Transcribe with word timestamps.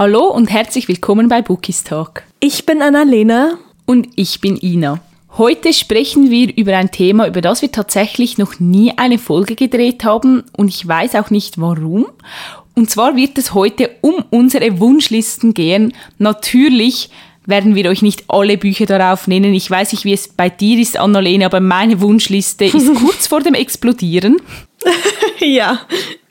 Hallo 0.00 0.28
und 0.28 0.50
herzlich 0.50 0.88
willkommen 0.88 1.28
bei 1.28 1.42
Bookies 1.42 1.84
Talk. 1.84 2.22
Ich 2.40 2.64
bin 2.64 2.80
Annalena. 2.80 3.58
Und 3.84 4.08
ich 4.16 4.40
bin 4.40 4.56
Ina. 4.56 5.02
Heute 5.36 5.74
sprechen 5.74 6.30
wir 6.30 6.56
über 6.56 6.74
ein 6.78 6.90
Thema, 6.90 7.26
über 7.26 7.42
das 7.42 7.60
wir 7.60 7.70
tatsächlich 7.70 8.38
noch 8.38 8.60
nie 8.60 8.94
eine 8.96 9.18
Folge 9.18 9.56
gedreht 9.56 10.02
haben 10.02 10.44
und 10.56 10.68
ich 10.68 10.88
weiß 10.88 11.16
auch 11.16 11.28
nicht 11.28 11.60
warum. 11.60 12.06
Und 12.74 12.88
zwar 12.88 13.14
wird 13.14 13.36
es 13.36 13.52
heute 13.52 13.90
um 14.00 14.24
unsere 14.30 14.80
Wunschlisten 14.80 15.52
gehen. 15.52 15.92
Natürlich 16.16 17.10
werden 17.44 17.74
wir 17.74 17.90
euch 17.90 18.00
nicht 18.00 18.24
alle 18.28 18.56
Bücher 18.56 18.86
darauf 18.86 19.28
nennen. 19.28 19.52
Ich 19.52 19.70
weiß 19.70 19.92
nicht, 19.92 20.06
wie 20.06 20.14
es 20.14 20.28
bei 20.28 20.48
dir 20.48 20.78
ist, 20.78 20.98
Annalena, 20.98 21.44
aber 21.44 21.60
meine 21.60 22.00
Wunschliste 22.00 22.64
ist 22.64 22.94
kurz 23.04 23.26
vor 23.26 23.40
dem 23.40 23.52
Explodieren. 23.52 24.40
ja, 25.40 25.80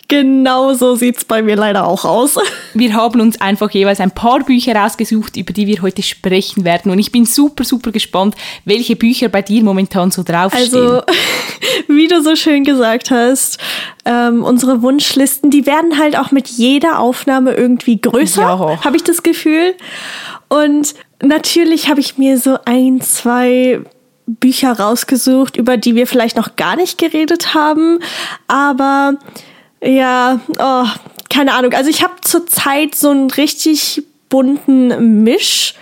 Genau 0.09 0.73
so 0.73 0.95
sieht's 0.95 1.23
bei 1.23 1.43
mir 1.43 1.55
leider 1.55 1.85
auch 1.87 2.03
aus. 2.03 2.35
Wir 2.73 2.95
haben 2.95 3.21
uns 3.21 3.39
einfach 3.39 3.69
jeweils 3.69 3.99
ein 3.99 4.09
paar 4.09 4.43
Bücher 4.43 4.75
rausgesucht, 4.75 5.37
über 5.37 5.53
die 5.53 5.67
wir 5.67 5.83
heute 5.83 6.01
sprechen 6.01 6.65
werden. 6.65 6.91
Und 6.91 6.97
ich 6.97 7.11
bin 7.11 7.25
super, 7.25 7.63
super 7.63 7.91
gespannt, 7.91 8.35
welche 8.65 8.95
Bücher 8.95 9.29
bei 9.29 9.43
dir 9.43 9.63
momentan 9.63 10.09
so 10.09 10.23
draufstehen. 10.23 10.73
Also, 10.73 11.03
wie 11.87 12.07
du 12.07 12.23
so 12.23 12.35
schön 12.35 12.63
gesagt 12.63 13.11
hast, 13.11 13.59
ähm, 14.05 14.43
unsere 14.43 14.81
Wunschlisten, 14.81 15.51
die 15.51 15.67
werden 15.67 15.99
halt 15.99 16.17
auch 16.17 16.31
mit 16.31 16.47
jeder 16.47 16.99
Aufnahme 16.99 17.53
irgendwie 17.53 18.01
größer, 18.01 18.41
ja. 18.41 18.83
habe 18.83 18.97
ich 18.97 19.03
das 19.03 19.21
Gefühl. 19.21 19.75
Und 20.47 20.95
natürlich 21.21 21.87
habe 21.87 21.99
ich 21.99 22.17
mir 22.17 22.39
so 22.39 22.57
ein, 22.65 23.01
zwei 23.01 23.81
Bücher 24.25 24.73
rausgesucht, 24.73 25.55
über 25.55 25.77
die 25.77 25.93
wir 25.95 26.07
vielleicht 26.07 26.35
noch 26.35 26.55
gar 26.55 26.75
nicht 26.75 26.97
geredet 26.97 27.53
haben. 27.53 27.99
Aber 28.47 29.13
ja, 29.81 30.39
oh, 30.57 30.85
keine 31.29 31.53
Ahnung. 31.53 31.73
Also 31.73 31.89
ich 31.89 32.03
habe 32.03 32.15
zurzeit 32.21 32.95
so 32.95 33.09
einen 33.09 33.31
richtig 33.31 34.03
bunten 34.29 35.23
Misch. 35.23 35.75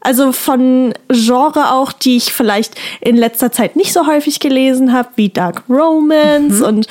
Also 0.00 0.30
von 0.30 0.94
Genre 1.08 1.72
auch, 1.72 1.92
die 1.92 2.16
ich 2.16 2.32
vielleicht 2.32 2.74
in 3.00 3.16
letzter 3.16 3.50
Zeit 3.50 3.74
nicht 3.74 3.92
so 3.92 4.06
häufig 4.06 4.38
gelesen 4.38 4.92
habe, 4.92 5.08
wie 5.16 5.30
Dark 5.30 5.64
Romance 5.68 6.60
mhm. 6.60 6.64
und 6.64 6.88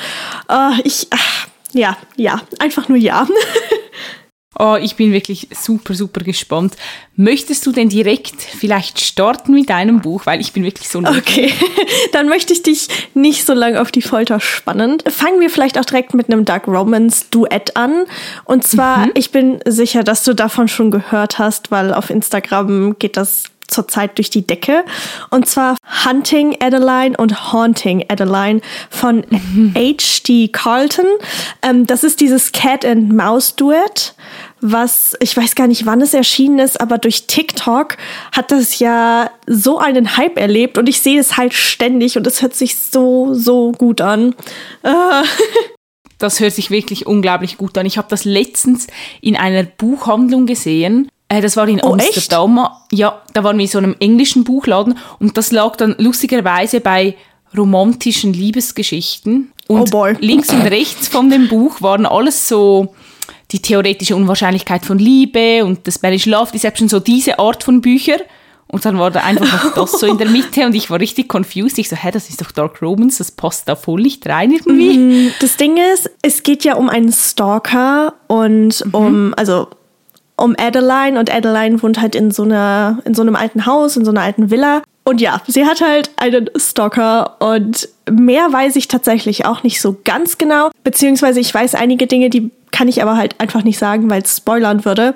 uh, 0.52 0.74
ich, 0.84 1.08
ach, 1.12 1.48
ja, 1.72 1.96
ja, 2.18 2.42
einfach 2.60 2.90
nur 2.90 2.98
ja. 2.98 3.26
Oh, 4.58 4.78
ich 4.80 4.96
bin 4.96 5.12
wirklich 5.12 5.50
super, 5.52 5.94
super 5.94 6.22
gespannt. 6.22 6.76
Möchtest 7.18 7.66
du 7.66 7.74
denn 7.74 7.90
direkt 7.90 8.42
vielleicht 8.42 9.02
starten 9.02 9.54
mit 9.54 9.70
deinem 9.70 10.02
Buch? 10.02 10.26
Weil 10.26 10.40
ich 10.40 10.54
bin 10.54 10.64
wirklich 10.64 10.88
so. 10.88 11.00
Okay, 11.00 11.52
dann 12.14 12.30
möchte 12.30 12.54
ich 12.54 12.64
dich 12.64 12.88
nicht 13.14 13.46
so 13.46 13.54
lange 13.54 13.82
auf 13.82 13.92
die 13.92 14.02
Folter 14.02 14.40
spannen. 14.40 15.00
Fangen 15.08 15.42
wir 15.42 15.50
vielleicht 15.50 15.78
auch 15.78 15.86
direkt 15.86 16.14
mit 16.14 16.32
einem 16.32 16.46
Dark 16.46 16.68
Romance 16.68 17.30
Duett 17.32 17.76
an. 17.76 18.06
Und 18.46 18.66
zwar, 18.66 19.08
mhm. 19.08 19.12
ich 19.16 19.32
bin 19.32 19.60
sicher, 19.66 20.04
dass 20.04 20.24
du 20.24 20.34
davon 20.34 20.70
schon 20.70 20.90
gehört 20.90 21.38
hast, 21.38 21.72
weil 21.72 21.94
auf 21.94 22.10
Instagram 22.10 22.98
geht 22.98 23.18
das 23.18 23.46
zurzeit 23.68 24.18
durch 24.18 24.30
die 24.30 24.46
Decke. 24.46 24.86
Und 25.30 25.48
zwar 25.48 25.78
Hunting 26.06 26.58
Adeline 26.62 27.16
und 27.18 27.52
Haunting 27.52 28.06
Adeline 28.10 28.62
von 28.90 29.26
mhm. 29.30 29.74
H.D. 29.76 30.50
Carlton. 30.50 31.06
Ähm, 31.62 31.86
das 31.86 32.04
ist 32.04 32.20
dieses 32.22 32.52
Cat 32.52 32.86
and 32.86 33.14
Mouse 33.14 33.56
Duett 33.56 34.16
was 34.62 35.16
ich 35.20 35.36
weiß 35.36 35.54
gar 35.54 35.68
nicht, 35.68 35.86
wann 35.86 36.02
es 36.02 36.14
erschienen 36.14 36.60
ist, 36.60 36.82
aber 36.82 36.98
durch 36.98 37.28
TikTok 37.28 37.98
hat 38.32 38.52
das 38.52 38.80
ja 38.80 39.30
so 39.46 39.78
einen 39.78 40.18
Hype 40.18 40.40
erlebt 40.40 40.78
und 40.78 40.90
ich 40.90 41.02
sehe 41.02 41.20
es 41.20 41.38
halt 41.38 41.54
ständig 41.54 42.18
und 42.18 42.26
es 42.26 42.42
hört 42.42 42.56
sich 42.56 42.78
so, 42.78 43.34
so 43.34 43.72
gut 43.74 44.02
an. 44.02 44.34
Äh. 44.84 45.24
Das 46.18 46.40
hört 46.40 46.54
sich 46.54 46.72
wirklich 46.72 47.06
unglaublich 47.06 47.58
gut 47.58 47.78
an. 47.78 47.86
Ich 47.86 47.98
habe 47.98 48.08
das 48.10 48.24
letztens 48.24 48.88
in 49.20 49.36
einer 49.36 49.64
Buchhandlung 49.64 50.46
gesehen. 50.46 51.10
Äh, 51.30 51.42
das 51.42 51.58
war 51.58 51.68
in 51.68 51.82
oh, 51.82 51.94
Amsterdam. 51.94 52.58
Echt? 52.58 53.00
Ja, 53.00 53.22
da 53.34 53.44
waren 53.44 53.58
wir 53.58 53.64
in 53.64 53.70
so 53.70 53.78
einem 53.78 53.96
englischen 54.00 54.44
Buchladen 54.44 54.98
und 55.20 55.38
das 55.38 55.52
lag 55.52 55.76
dann 55.76 55.96
lustigerweise 55.98 56.82
bei 56.82 57.16
romantischen 57.56 58.34
Liebesgeschichten. 58.34 59.52
Und 59.68 59.94
oh 59.94 60.06
links 60.20 60.50
und 60.50 60.62
rechts 60.62 61.08
von 61.08 61.30
dem 61.30 61.48
Buch 61.48 61.82
waren 61.82 62.06
alles 62.06 62.48
so 62.48 62.94
die 63.52 63.62
theoretische 63.62 64.16
Unwahrscheinlichkeit 64.16 64.86
von 64.86 65.00
Liebe 65.00 65.66
und 65.66 65.88
das 65.88 65.96
Spanish 65.96 66.26
Love 66.26 66.52
Deception, 66.52 66.88
so 66.88 67.00
diese 67.00 67.40
Art 67.40 67.64
von 67.64 67.82
Bücher. 67.82 68.18
Und 68.68 68.84
dann 68.84 68.98
war 68.98 69.12
da 69.12 69.22
einfach 69.22 69.64
noch 69.64 69.74
das 69.74 70.00
so 70.00 70.08
in 70.08 70.18
der 70.18 70.28
Mitte 70.28 70.66
und 70.66 70.76
ich 70.76 70.90
war 70.90 71.00
richtig 71.00 71.32
confused. 71.34 71.78
Ich 71.78 71.88
so, 71.88 71.96
hä, 71.96 72.10
das 72.12 72.30
ist 72.30 72.42
doch 72.42 72.52
Dark 72.52 72.82
Romance, 72.82 73.20
das 73.20 73.32
passt 73.32 73.70
da 73.70 73.76
voll 73.76 74.02
nicht 74.02 74.28
rein 74.28 74.52
irgendwie. 74.52 74.98
Mhm. 74.98 75.32
Das 75.40 75.58
Ding 75.58 75.78
ist, 75.94 76.10
es 76.22 76.44
geht 76.44 76.64
ja 76.64 76.76
um 76.76 76.90
einen 76.90 77.12
Stalker 77.12 78.16
und 78.28 78.84
mhm. 78.86 78.94
um, 78.94 79.34
also 79.38 79.68
um 80.38 80.56
Adeline 80.58 81.20
und 81.20 81.34
Adeline 81.34 81.82
wohnt 81.82 82.02
halt 82.02 82.16
in 82.16 82.32
so 82.32 82.44
einer, 82.44 83.00
in 83.06 83.14
so 83.14 83.22
einem 83.22 83.36
alten 83.36 83.66
Haus, 83.66 83.98
in 83.98 84.06
so 84.06 84.12
einer 84.12 84.22
alten 84.22 84.52
Villa. 84.52 84.82
Und 85.08 85.22
ja, 85.22 85.40
sie 85.48 85.66
hat 85.66 85.82
halt 85.82 86.10
einen 86.18 86.50
Stalker 86.56 87.38
und 87.40 87.88
mehr 88.10 88.52
weiß 88.52 88.76
ich 88.76 88.88
tatsächlich 88.88 89.46
auch 89.46 89.62
nicht 89.62 89.80
so 89.80 89.98
ganz 90.04 90.38
genau. 90.38 90.72
Beziehungsweise 90.84 91.40
ich 91.40 91.54
weiß 91.54 91.76
einige 91.76 92.08
Dinge, 92.08 92.32
die 92.32 92.52
kann 92.72 92.88
ich 92.88 93.02
aber 93.02 93.16
halt 93.16 93.40
einfach 93.40 93.64
nicht 93.64 93.78
sagen, 93.78 94.10
weil 94.10 94.24
es 94.24 94.38
spoilern 94.38 94.84
würde. 94.84 95.16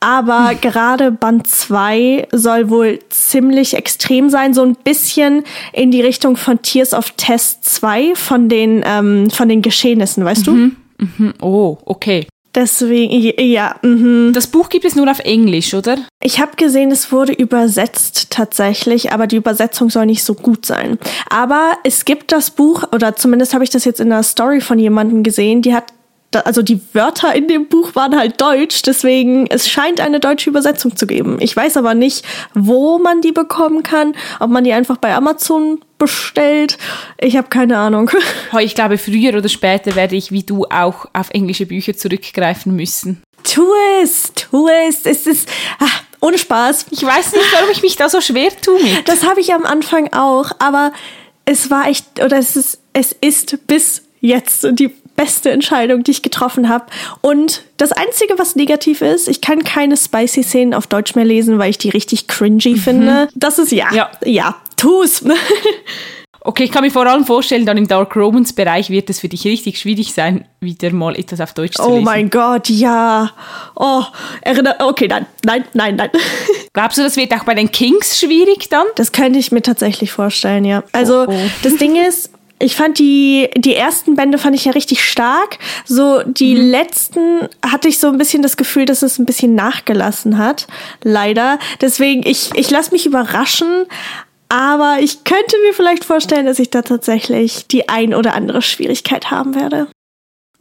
Aber 0.00 0.54
gerade 0.60 1.12
Band 1.12 1.46
2 1.46 2.28
soll 2.32 2.68
wohl 2.68 2.98
ziemlich 3.10 3.74
extrem 3.74 4.28
sein, 4.28 4.54
so 4.54 4.62
ein 4.62 4.74
bisschen 4.74 5.44
in 5.72 5.90
die 5.90 6.02
Richtung 6.02 6.36
von 6.36 6.60
Tears 6.60 6.92
of 6.92 7.12
Test 7.12 7.64
2 7.64 8.14
von 8.16 8.48
den, 8.48 8.82
ähm, 8.84 9.30
von 9.30 9.48
den 9.48 9.62
Geschehnissen, 9.62 10.24
weißt 10.24 10.48
mhm. 10.48 10.76
du? 10.98 11.04
Mhm. 11.04 11.34
Oh, 11.40 11.78
okay. 11.84 12.26
Deswegen, 12.58 13.32
ja. 13.38 13.76
Mhm. 13.82 14.32
Das 14.34 14.48
Buch 14.48 14.68
gibt 14.68 14.84
es 14.84 14.96
nur 14.96 15.08
auf 15.08 15.20
Englisch, 15.20 15.74
oder? 15.74 15.96
Ich 16.20 16.40
habe 16.40 16.56
gesehen, 16.56 16.90
es 16.90 17.12
wurde 17.12 17.32
übersetzt 17.32 18.30
tatsächlich, 18.30 19.12
aber 19.12 19.28
die 19.28 19.36
Übersetzung 19.36 19.90
soll 19.90 20.06
nicht 20.06 20.24
so 20.24 20.34
gut 20.34 20.66
sein. 20.66 20.98
Aber 21.30 21.78
es 21.84 22.04
gibt 22.04 22.32
das 22.32 22.50
Buch, 22.50 22.82
oder 22.92 23.14
zumindest 23.14 23.54
habe 23.54 23.62
ich 23.62 23.70
das 23.70 23.84
jetzt 23.84 24.00
in 24.00 24.10
einer 24.10 24.24
Story 24.24 24.60
von 24.60 24.80
jemandem 24.80 25.22
gesehen, 25.22 25.62
die 25.62 25.72
hat 25.72 25.92
also 26.34 26.62
die 26.62 26.80
Wörter 26.92 27.34
in 27.34 27.48
dem 27.48 27.66
Buch 27.66 27.94
waren 27.94 28.16
halt 28.16 28.40
deutsch, 28.40 28.82
deswegen 28.82 29.46
es 29.46 29.68
scheint 29.68 30.00
eine 30.00 30.20
deutsche 30.20 30.50
Übersetzung 30.50 30.96
zu 30.96 31.06
geben. 31.06 31.38
Ich 31.40 31.56
weiß 31.56 31.76
aber 31.76 31.94
nicht, 31.94 32.24
wo 32.54 32.98
man 32.98 33.22
die 33.22 33.32
bekommen 33.32 33.82
kann, 33.82 34.14
ob 34.38 34.50
man 34.50 34.64
die 34.64 34.72
einfach 34.72 34.98
bei 34.98 35.14
Amazon 35.14 35.80
bestellt. 35.98 36.76
Ich 37.18 37.36
habe 37.36 37.48
keine 37.48 37.78
Ahnung. 37.78 38.10
Ich 38.60 38.74
glaube, 38.74 38.98
früher 38.98 39.36
oder 39.36 39.48
später 39.48 39.94
werde 39.94 40.16
ich 40.16 40.32
wie 40.32 40.42
du 40.42 40.64
auch 40.64 41.06
auf 41.12 41.30
englische 41.30 41.66
Bücher 41.66 41.96
zurückgreifen 41.96 42.74
müssen. 42.74 43.22
Tu 43.44 43.64
es, 44.02 44.32
tu 44.34 44.68
es. 44.68 45.06
Es 45.06 45.26
ist 45.26 45.48
ach, 45.78 46.02
ohne 46.20 46.38
Spaß. 46.38 46.86
Ich 46.90 47.02
weiß 47.02 47.32
nicht, 47.32 47.52
warum 47.52 47.70
ich 47.70 47.82
mich 47.82 47.96
da 47.96 48.08
so 48.08 48.20
schwer 48.20 48.50
tue 48.60 48.82
mit. 48.82 49.08
Das 49.08 49.24
habe 49.24 49.40
ich 49.40 49.54
am 49.54 49.64
Anfang 49.64 50.12
auch, 50.12 50.50
aber 50.58 50.92
es 51.44 51.70
war 51.70 51.88
echt 51.88 52.22
oder 52.22 52.36
es 52.38 52.56
ist 52.56 52.80
es 52.92 53.12
ist 53.12 53.66
bis 53.66 54.02
jetzt 54.20 54.66
die 54.72 54.92
beste 55.18 55.50
Entscheidung, 55.50 56.04
die 56.04 56.12
ich 56.12 56.22
getroffen 56.22 56.68
habe. 56.68 56.86
Und 57.20 57.64
das 57.76 57.92
Einzige, 57.92 58.38
was 58.38 58.54
negativ 58.54 59.02
ist, 59.02 59.28
ich 59.28 59.40
kann 59.40 59.64
keine 59.64 59.96
spicy 59.96 60.44
Szenen 60.44 60.72
auf 60.74 60.86
Deutsch 60.86 61.16
mehr 61.16 61.24
lesen, 61.24 61.58
weil 61.58 61.70
ich 61.70 61.78
die 61.78 61.90
richtig 61.90 62.28
cringy 62.28 62.70
mhm. 62.70 62.76
finde. 62.76 63.28
Das 63.34 63.58
ist 63.58 63.72
ja, 63.72 63.92
ja, 63.92 64.10
ja 64.24 64.56
tu's. 64.76 65.24
Okay, 66.40 66.64
ich 66.64 66.72
kann 66.72 66.82
mir 66.82 66.90
vor 66.90 67.04
allem 67.04 67.26
vorstellen, 67.26 67.66
dann 67.66 67.76
im 67.76 67.88
Dark 67.88 68.16
Romance 68.16 68.54
Bereich 68.54 68.88
wird 68.88 69.10
es 69.10 69.20
für 69.20 69.28
dich 69.28 69.44
richtig 69.44 69.78
schwierig 69.78 70.14
sein, 70.14 70.46
wieder 70.60 70.90
mal 70.92 71.14
etwas 71.14 71.42
auf 71.42 71.52
Deutsch 71.52 71.74
zu 71.74 71.82
lesen. 71.82 71.98
Oh 71.98 72.00
mein 72.00 72.30
Gott, 72.30 72.70
ja. 72.70 73.32
Oh, 73.76 74.04
erinnert, 74.40 74.82
okay, 74.82 75.08
nein, 75.08 75.26
nein, 75.44 75.64
nein, 75.74 75.96
nein. 75.96 76.10
Glaubst 76.72 76.96
du, 76.96 77.02
das 77.02 77.16
wird 77.16 77.34
auch 77.34 77.44
bei 77.44 77.54
den 77.54 77.70
Kings 77.70 78.18
schwierig 78.18 78.70
dann? 78.70 78.86
Das 78.94 79.12
könnte 79.12 79.38
ich 79.38 79.52
mir 79.52 79.60
tatsächlich 79.60 80.12
vorstellen, 80.12 80.64
ja. 80.64 80.84
Also, 80.92 81.26
oh, 81.28 81.32
oh. 81.32 81.50
das 81.64 81.76
Ding 81.76 81.96
ist, 81.96 82.30
ich 82.60 82.76
fand 82.76 82.98
die, 82.98 83.48
die 83.56 83.74
ersten 83.74 84.14
Bände 84.14 84.38
fand 84.38 84.56
ich 84.56 84.64
ja 84.64 84.72
richtig 84.72 85.04
stark. 85.04 85.58
So 85.84 86.22
die 86.24 86.54
mhm. 86.54 86.70
letzten 86.70 87.48
hatte 87.64 87.88
ich 87.88 87.98
so 87.98 88.08
ein 88.08 88.18
bisschen 88.18 88.42
das 88.42 88.56
Gefühl, 88.56 88.84
dass 88.84 89.02
es 89.02 89.18
ein 89.18 89.26
bisschen 89.26 89.54
nachgelassen 89.54 90.38
hat. 90.38 90.66
Leider. 91.02 91.58
Deswegen, 91.80 92.26
ich, 92.26 92.50
ich 92.54 92.70
lasse 92.70 92.92
mich 92.92 93.06
überraschen. 93.06 93.86
Aber 94.48 94.96
ich 95.00 95.24
könnte 95.24 95.56
mir 95.66 95.74
vielleicht 95.74 96.04
vorstellen, 96.04 96.46
dass 96.46 96.58
ich 96.58 96.70
da 96.70 96.82
tatsächlich 96.82 97.66
die 97.66 97.88
ein 97.88 98.14
oder 98.14 98.34
andere 98.34 98.62
Schwierigkeit 98.62 99.30
haben 99.30 99.54
werde. 99.54 99.88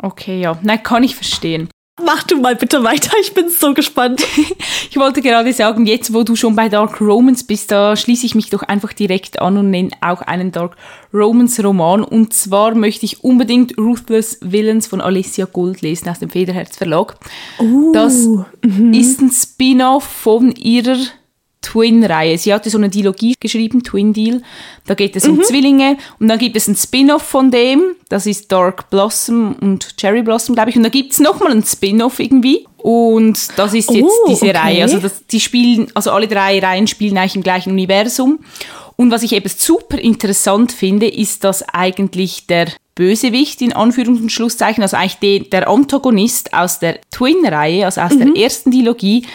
Okay, 0.01 0.41
ja. 0.41 0.59
Nein, 0.61 0.83
kann 0.83 1.03
ich 1.03 1.15
verstehen. 1.15 1.69
Mach 2.03 2.23
du 2.23 2.37
mal 2.37 2.55
bitte 2.55 2.83
weiter, 2.83 3.11
ich 3.19 3.33
bin 3.33 3.49
so 3.49 3.73
gespannt. 3.73 4.23
ich 4.89 4.97
wollte 4.97 5.21
gerade 5.21 5.51
sagen, 5.51 5.87
jetzt 5.87 6.13
wo 6.13 6.23
du 6.23 6.35
schon 6.35 6.55
bei 6.55 6.69
Dark 6.69 7.01
Romans 7.01 7.43
bist, 7.43 7.71
da 7.71 7.95
schließe 7.95 8.25
ich 8.25 8.35
mich 8.35 8.51
doch 8.51 8.61
einfach 8.61 8.93
direkt 8.93 9.41
an 9.41 9.57
und 9.57 9.71
nenne 9.71 9.89
auch 10.01 10.21
einen 10.21 10.51
Dark 10.51 10.75
Romans 11.11 11.63
Roman. 11.63 12.03
Und 12.03 12.33
zwar 12.33 12.75
möchte 12.75 13.05
ich 13.05 13.23
unbedingt 13.23 13.77
Ruthless 13.79 14.37
Villains 14.41 14.85
von 14.85 15.01
Alessia 15.01 15.45
Gold 15.45 15.81
lesen 15.81 16.09
aus 16.09 16.19
dem 16.19 16.29
Federherz 16.29 16.77
Verlag. 16.77 17.15
Uh, 17.59 17.91
das 17.93 18.27
-hmm. 18.27 18.95
ist 18.95 19.19
ein 19.21 19.31
Spin-off 19.31 20.03
von 20.03 20.51
ihrer 20.51 20.97
Twin-Reihe. 21.67 22.37
Sie 22.37 22.53
hatte 22.53 22.69
so 22.69 22.77
eine 22.77 22.89
Dilogie 22.89 23.35
geschrieben, 23.39 23.83
Twin 23.83 24.13
Deal. 24.13 24.41
Da 24.85 24.93
geht 24.93 25.15
es 25.17 25.27
um 25.27 25.35
mhm. 25.35 25.43
Zwillinge 25.43 25.97
und 26.19 26.29
dann 26.29 26.39
gibt 26.39 26.55
es 26.55 26.67
ein 26.67 26.75
Spin-off 26.75 27.23
von 27.23 27.51
dem. 27.51 27.81
Das 28.07 28.25
ist 28.25 28.51
Dark 28.51 28.89
Blossom 28.89 29.55
und 29.59 29.97
Cherry 29.97 30.21
Blossom, 30.21 30.55
glaube 30.55 30.69
ich. 30.69 30.77
Und 30.77 30.83
da 30.83 30.89
gibt 30.89 31.11
es 31.11 31.19
nochmal 31.19 31.51
ein 31.51 31.63
Spin-off 31.63 32.19
irgendwie. 32.19 32.65
Und 32.77 33.49
das 33.57 33.73
ist 33.73 33.91
jetzt 33.91 34.05
oh, 34.05 34.29
diese 34.29 34.45
okay. 34.45 34.57
Reihe. 34.57 34.83
Also 34.83 34.99
das, 34.99 35.25
die 35.27 35.41
spielen, 35.41 35.87
also 35.93 36.11
alle 36.11 36.27
drei 36.27 36.59
Reihen 36.59 36.87
spielen 36.87 37.17
eigentlich 37.17 37.35
im 37.35 37.43
gleichen 37.43 37.71
Universum. 37.71 38.39
Und 38.95 39.11
was 39.11 39.23
ich 39.23 39.33
eben 39.33 39.49
super 39.49 39.99
interessant 39.99 40.71
finde, 40.71 41.07
ist, 41.07 41.43
dass 41.43 41.67
eigentlich 41.67 42.47
der 42.47 42.69
Bösewicht 42.95 43.61
in 43.61 43.73
Anführungs- 43.73 44.21
und 44.21 44.31
Schlusszeichen, 44.31 44.81
also 44.81 44.97
eigentlich 44.97 45.19
de, 45.19 45.49
der 45.49 45.69
Antagonist 45.69 46.51
aus 46.53 46.79
der 46.79 46.99
Twin-Reihe, 47.11 47.85
also 47.85 48.01
aus 48.01 48.13
mhm. 48.13 48.33
der 48.33 48.43
ersten 48.43 48.71
Dilogie, 48.71 49.25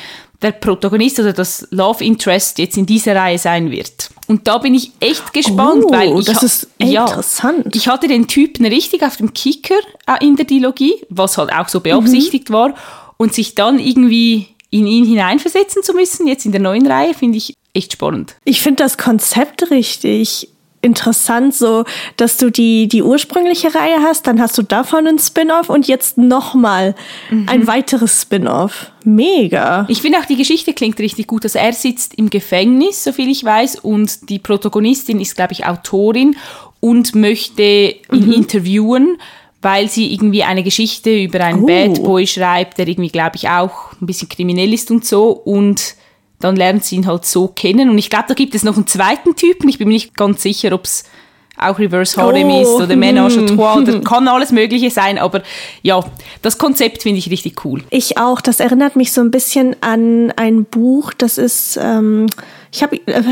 der 0.42 0.52
Protagonist 0.52 1.20
oder 1.20 1.32
das 1.32 1.66
Love 1.70 2.04
Interest 2.04 2.58
jetzt 2.58 2.76
in 2.76 2.86
dieser 2.86 3.14
Reihe 3.14 3.38
sein 3.38 3.70
wird. 3.70 4.10
Und 4.26 4.46
da 4.46 4.58
bin 4.58 4.74
ich 4.74 4.92
echt 5.00 5.32
gespannt, 5.32 5.84
oh, 5.86 5.92
weil 5.92 6.18
ich, 6.18 6.26
das 6.26 6.42
ist 6.42 6.68
ja, 6.78 7.06
interessant. 7.06 7.74
Ich 7.74 7.88
hatte 7.88 8.08
den 8.08 8.26
Typen 8.26 8.66
richtig 8.66 9.02
auf 9.02 9.16
dem 9.16 9.32
Kicker 9.32 9.78
äh, 10.06 10.24
in 10.24 10.36
der 10.36 10.44
Dilogie, 10.44 10.94
was 11.08 11.38
halt 11.38 11.52
auch 11.52 11.68
so 11.68 11.80
beabsichtigt 11.80 12.50
mhm. 12.50 12.54
war, 12.54 12.74
und 13.16 13.32
sich 13.34 13.54
dann 13.54 13.78
irgendwie 13.78 14.48
in 14.70 14.86
ihn 14.86 15.04
hineinversetzen 15.04 15.82
zu 15.82 15.92
müssen, 15.92 16.26
jetzt 16.26 16.46
in 16.46 16.52
der 16.52 16.60
neuen 16.60 16.86
Reihe, 16.86 17.14
finde 17.14 17.38
ich 17.38 17.54
echt 17.74 17.92
spannend. 17.92 18.36
Ich 18.44 18.62
finde 18.62 18.82
das 18.82 18.98
Konzept 18.98 19.70
richtig 19.70 20.48
interessant, 20.82 21.54
so 21.54 21.84
dass 22.16 22.36
du 22.36 22.50
die, 22.50 22.88
die 22.88 23.02
ursprüngliche 23.02 23.74
Reihe 23.74 24.02
hast, 24.02 24.26
dann 24.26 24.40
hast 24.40 24.58
du 24.58 24.62
davon 24.62 25.06
einen 25.06 25.18
Spin-off 25.18 25.70
und 25.70 25.86
jetzt 25.86 26.18
nochmal 26.18 26.94
mhm. 27.30 27.48
ein 27.48 27.66
weiteres 27.66 28.22
Spin-off. 28.22 28.90
Mega. 29.04 29.86
Ich 29.88 30.02
finde 30.02 30.18
auch, 30.18 30.26
die 30.26 30.36
Geschichte 30.36 30.74
klingt 30.74 30.98
richtig 30.98 31.28
gut. 31.28 31.44
Also 31.44 31.58
er 31.58 31.72
sitzt 31.72 32.14
im 32.14 32.28
Gefängnis, 32.30 33.04
soviel 33.04 33.30
ich 33.30 33.44
weiß, 33.44 33.76
und 33.76 34.28
die 34.28 34.38
Protagonistin 34.38 35.20
ist, 35.20 35.36
glaube 35.36 35.52
ich, 35.52 35.64
Autorin 35.64 36.36
und 36.80 37.14
möchte 37.14 37.62
ihn 37.62 38.26
mhm. 38.26 38.32
interviewen, 38.32 39.18
weil 39.62 39.88
sie 39.88 40.12
irgendwie 40.12 40.42
eine 40.42 40.64
Geschichte 40.64 41.16
über 41.16 41.40
einen 41.40 41.62
oh. 41.62 41.66
Bad 41.66 42.02
Boy 42.02 42.26
schreibt, 42.26 42.78
der 42.78 42.88
irgendwie, 42.88 43.10
glaube 43.10 43.36
ich, 43.36 43.48
auch 43.48 43.92
ein 44.00 44.06
bisschen 44.06 44.28
kriminell 44.28 44.74
ist 44.74 44.90
und 44.90 45.04
so. 45.04 45.30
Und 45.30 45.94
dann 46.42 46.56
lernt 46.56 46.84
sie 46.84 46.96
ihn 46.96 47.06
halt 47.06 47.24
so 47.24 47.48
kennen. 47.48 47.88
Und 47.88 47.98
ich 47.98 48.10
glaube, 48.10 48.24
da 48.28 48.34
gibt 48.34 48.54
es 48.54 48.62
noch 48.62 48.76
einen 48.76 48.86
zweiten 48.86 49.36
Typen. 49.36 49.68
Ich 49.68 49.78
bin 49.78 49.88
mir 49.88 49.94
nicht 49.94 50.16
ganz 50.16 50.42
sicher, 50.42 50.72
ob 50.72 50.84
es 50.84 51.04
auch 51.58 51.78
Reverse 51.78 52.20
Harem 52.20 52.50
oh. 52.50 52.62
ist 52.62 52.68
oder 52.68 52.94
Ménage 52.94 53.38
à 53.38 53.46
Trois 53.46 53.76
oder 53.82 54.00
kann 54.00 54.26
alles 54.26 54.52
Mögliche 54.52 54.90
sein. 54.90 55.18
Aber 55.18 55.42
ja, 55.82 56.00
das 56.42 56.58
Konzept 56.58 57.02
finde 57.02 57.18
ich 57.18 57.30
richtig 57.30 57.64
cool. 57.64 57.84
Ich 57.90 58.18
auch. 58.18 58.40
Das 58.40 58.60
erinnert 58.60 58.96
mich 58.96 59.12
so 59.12 59.20
ein 59.20 59.30
bisschen 59.30 59.76
an 59.80 60.32
ein 60.36 60.64
Buch, 60.64 61.12
das 61.12 61.38
ist, 61.38 61.78
ähm, 61.80 62.26
ich 62.72 62.82
habe 62.82 62.96
äh, 63.06 63.22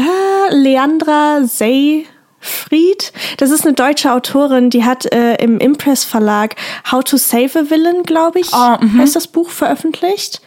Leandra 0.51 1.45
Sey. 1.45 2.07
Fried, 2.43 3.13
das 3.37 3.51
ist 3.51 3.67
eine 3.67 3.75
deutsche 3.75 4.11
Autorin, 4.11 4.71
die 4.71 4.83
hat 4.83 5.05
äh, 5.13 5.35
im 5.45 5.59
Impress 5.59 6.05
Verlag 6.05 6.57
How 6.91 7.05
to 7.05 7.19
Save 7.19 7.51
a 7.55 7.71
Villain, 7.71 8.03
glaube 8.03 8.41
ich, 8.41 8.49
oh, 8.55 8.79
heißt 8.97 9.15
das 9.15 9.27
Buch 9.27 9.51
veröffentlicht. 9.51 10.41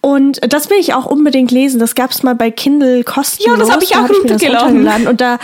Und 0.00 0.40
das 0.52 0.70
will 0.70 0.78
ich 0.78 0.94
auch 0.94 1.06
unbedingt 1.06 1.50
lesen. 1.50 1.78
Das 1.78 1.94
gab 1.94 2.10
es 2.10 2.22
mal 2.22 2.34
bei 2.34 2.50
Kindle 2.50 3.04
kostenlos. 3.04 3.58
Ja, 3.58 3.64
das 3.64 3.72
habe 3.72 3.84
ich 3.84 3.96
auch 3.96 4.08
runtergeladen. 4.08 5.06
Und 5.06 5.20
da 5.20 5.38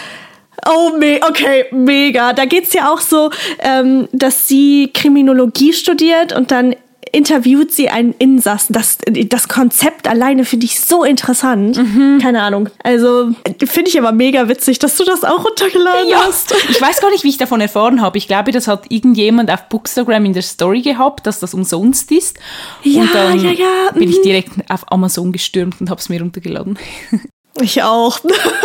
Oh, 0.66 0.90
me 0.98 1.20
okay, 1.22 1.66
mega. 1.70 2.32
Da 2.32 2.44
geht's 2.44 2.72
ja 2.72 2.92
auch 2.92 3.00
so, 3.00 3.30
ähm, 3.60 4.08
dass 4.12 4.48
sie 4.48 4.90
Kriminologie 4.92 5.72
studiert 5.72 6.32
und 6.32 6.50
dann 6.50 6.74
interviewt 7.12 7.72
sie 7.72 7.88
einen 7.88 8.14
Insassen. 8.18 8.72
Das, 8.72 8.98
das 9.06 9.48
Konzept 9.48 10.08
alleine 10.08 10.44
finde 10.44 10.66
ich 10.66 10.80
so 10.80 11.04
interessant. 11.04 11.76
Mhm. 11.76 12.18
Keine 12.20 12.42
Ahnung. 12.42 12.68
Also 12.82 13.30
finde 13.64 13.90
ich 13.90 13.98
aber 13.98 14.12
mega 14.12 14.48
witzig, 14.48 14.78
dass 14.78 14.96
du 14.96 15.04
das 15.04 15.24
auch 15.24 15.44
runtergeladen 15.44 16.08
ja. 16.08 16.24
hast. 16.26 16.54
Ich 16.70 16.80
weiß 16.80 17.00
gar 17.00 17.10
nicht, 17.10 17.24
wie 17.24 17.30
ich 17.30 17.38
davon 17.38 17.60
erfahren 17.60 18.02
habe. 18.02 18.18
Ich 18.18 18.28
glaube, 18.28 18.52
das 18.52 18.68
hat 18.68 18.90
irgendjemand 18.90 19.50
auf 19.50 19.68
Bookstagram 19.68 20.24
in 20.26 20.32
der 20.32 20.42
Story 20.42 20.82
gehabt, 20.82 21.26
dass 21.26 21.40
das 21.40 21.54
umsonst 21.54 22.12
ist. 22.12 22.38
Ja, 22.82 23.02
und 23.02 23.14
dann 23.14 23.40
ja, 23.42 23.50
ja. 23.50 23.90
bin 23.94 24.10
ich 24.10 24.18
mhm. 24.18 24.22
direkt 24.22 24.70
auf 24.70 24.90
Amazon 24.92 25.32
gestürmt 25.32 25.80
und 25.80 25.90
habe 25.90 26.00
es 26.00 26.08
mir 26.08 26.20
runtergeladen. 26.20 26.78
Ich 27.60 27.82
auch. 27.82 28.20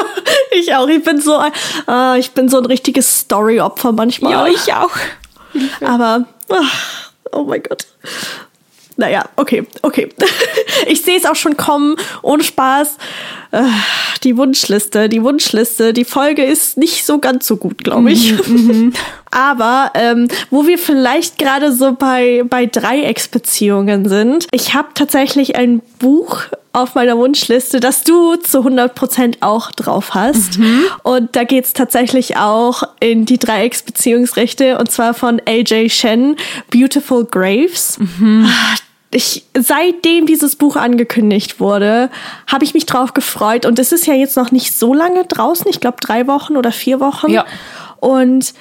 ich 0.52 0.76
auch. 0.76 0.88
Ich 0.88 1.04
bin 1.04 1.20
so 1.20 1.38
ein, 1.38 1.52
äh, 1.88 2.20
ich 2.20 2.32
bin 2.32 2.50
so 2.50 2.58
ein 2.58 2.66
richtiges 2.66 3.22
Story-Opfer 3.22 3.92
manchmal. 3.92 4.32
Ja, 4.32 4.48
ich 4.48 4.74
auch. 4.74 4.92
Aber, 5.82 6.26
ach, 6.50 7.03
oh 7.34 7.44
mein 7.44 7.64
Gott. 7.64 7.88
Naja, 8.96 9.28
okay, 9.36 9.66
okay. 9.82 10.10
Ich 10.88 11.02
sehe 11.02 11.18
es 11.18 11.26
auch 11.26 11.36
schon 11.36 11.56
kommen, 11.56 11.96
ohne 12.24 12.44
Spaß. 12.44 12.98
Äh, 13.52 13.64
die 14.24 14.36
Wunschliste, 14.36 15.08
die 15.08 15.24
Wunschliste, 15.24 15.94
die 15.94 16.04
Folge 16.04 16.44
ist 16.44 16.78
nicht 16.78 17.06
so 17.06 17.20
ganz 17.20 17.48
so 17.48 17.56
gut, 17.56 17.84
glaube 17.86 18.12
ich. 18.12 18.34
Mhm, 18.48 18.68
mhm. 18.68 18.94
Aber 19.34 19.92
ähm, 19.96 20.28
wo 20.52 20.68
wir 20.68 20.78
vielleicht 20.78 21.40
gerade 21.40 21.72
so 21.72 21.94
bei, 21.94 22.44
bei 22.48 22.68
Dreiecksbeziehungen 22.68 24.08
sind, 24.08 24.48
ich 24.52 24.76
habe 24.76 24.90
tatsächlich 24.94 25.56
ein 25.56 25.82
Buch 25.98 26.44
auf 26.72 26.94
meiner 26.94 27.18
Wunschliste, 27.18 27.80
das 27.80 28.04
du 28.04 28.36
zu 28.36 28.60
100% 28.60 29.38
auch 29.42 29.72
drauf 29.72 30.14
hast. 30.14 30.60
Mhm. 30.60 30.86
Und 31.02 31.36
da 31.36 31.46
geht's 31.46 31.74
tatsächlich 31.74 32.38
auch 32.38 32.84
in 33.00 33.26
die 33.26 33.40
Dreiecksbeziehungsrechte 33.40 34.78
und 34.78 34.92
zwar 34.92 35.16
von 35.16 35.42
AJ 35.48 35.90
Shen, 35.90 36.36
Beautiful 36.72 37.26
Graves. 37.26 37.98
Mhm. 37.98 38.48
Ich, 39.10 39.46
seitdem 39.58 40.28
dieses 40.28 40.56
Buch 40.56 40.76
angekündigt 40.76 41.60
wurde, 41.60 42.12
habe 42.46 42.66
ich 42.66 42.76
mich 42.76 42.86
drauf 42.86 43.14
gefreut. 43.16 43.66
Und 43.66 43.80
es 43.80 43.92
ist 43.92 44.06
ja 44.06 44.14
jetzt 44.14 44.38
noch 44.38 44.52
nicht 44.52 44.74
so 44.74 44.94
lange 44.94 45.26
draußen. 45.26 45.68
Ich 45.70 45.80
glaube 45.80 45.98
drei 46.02 46.28
Wochen 46.28 46.56
oder 46.56 46.72
vier 46.72 47.00
Wochen. 47.00 47.32
Ja. 47.32 47.46
Und 48.00 48.54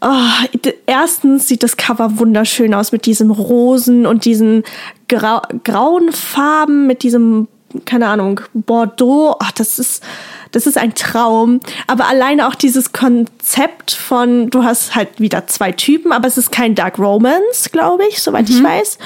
Oh, 0.00 0.58
erstens 0.86 1.48
sieht 1.48 1.64
das 1.64 1.76
Cover 1.76 2.18
wunderschön 2.18 2.72
aus 2.72 2.92
mit 2.92 3.04
diesem 3.04 3.32
Rosen 3.32 4.06
und 4.06 4.24
diesen 4.24 4.62
grau 5.08 5.42
grauen 5.64 6.12
Farben, 6.12 6.86
mit 6.86 7.02
diesem, 7.02 7.48
keine 7.84 8.06
Ahnung, 8.06 8.40
Bordeaux. 8.54 9.36
Ach, 9.40 9.50
das 9.50 9.80
ist, 9.80 10.04
das 10.52 10.68
ist 10.68 10.78
ein 10.78 10.94
Traum. 10.94 11.58
Aber 11.88 12.06
alleine 12.06 12.46
auch 12.46 12.54
dieses 12.54 12.92
Konzept 12.92 13.90
von, 13.90 14.50
du 14.50 14.62
hast 14.62 14.94
halt 14.94 15.18
wieder 15.18 15.48
zwei 15.48 15.72
Typen, 15.72 16.12
aber 16.12 16.28
es 16.28 16.38
ist 16.38 16.52
kein 16.52 16.76
Dark 16.76 17.00
Romance, 17.00 17.70
glaube 17.72 18.04
ich, 18.08 18.22
soweit 18.22 18.48
mhm. 18.48 18.56
ich 18.56 18.62
weiß. 18.62 18.98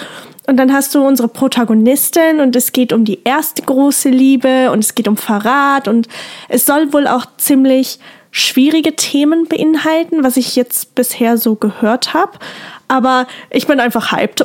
Und 0.47 0.57
dann 0.59 0.73
hast 0.75 0.95
du 0.95 1.07
unsere 1.07 1.29
Protagonistin 1.29 2.41
und 2.41 2.55
es 2.55 2.73
geht 2.73 2.93
um 2.93 3.05
die 3.05 3.23
erste 3.25 3.63
große 3.63 4.11
Liebe 4.11 4.71
und 4.73 4.81
es 4.81 4.95
geht 4.95 5.09
um 5.09 5.17
Verrat 5.17 5.89
und 5.89 6.09
es 6.49 6.67
soll 6.67 6.93
wohl 6.93 7.07
auch 7.07 7.25
ziemlich 7.39 7.99
schwierige 8.33 8.97
Themen 8.97 9.47
beinhalten, 9.47 10.25
was 10.25 10.37
ich 10.37 10.57
jetzt 10.57 10.97
bisher 10.97 11.37
so 11.37 11.55
gehört 11.55 12.15
habe. 12.15 12.33
Aber 12.89 13.29
ich 13.51 13.67
bin 13.67 13.79
einfach 13.79 14.11
hyped. 14.11 14.45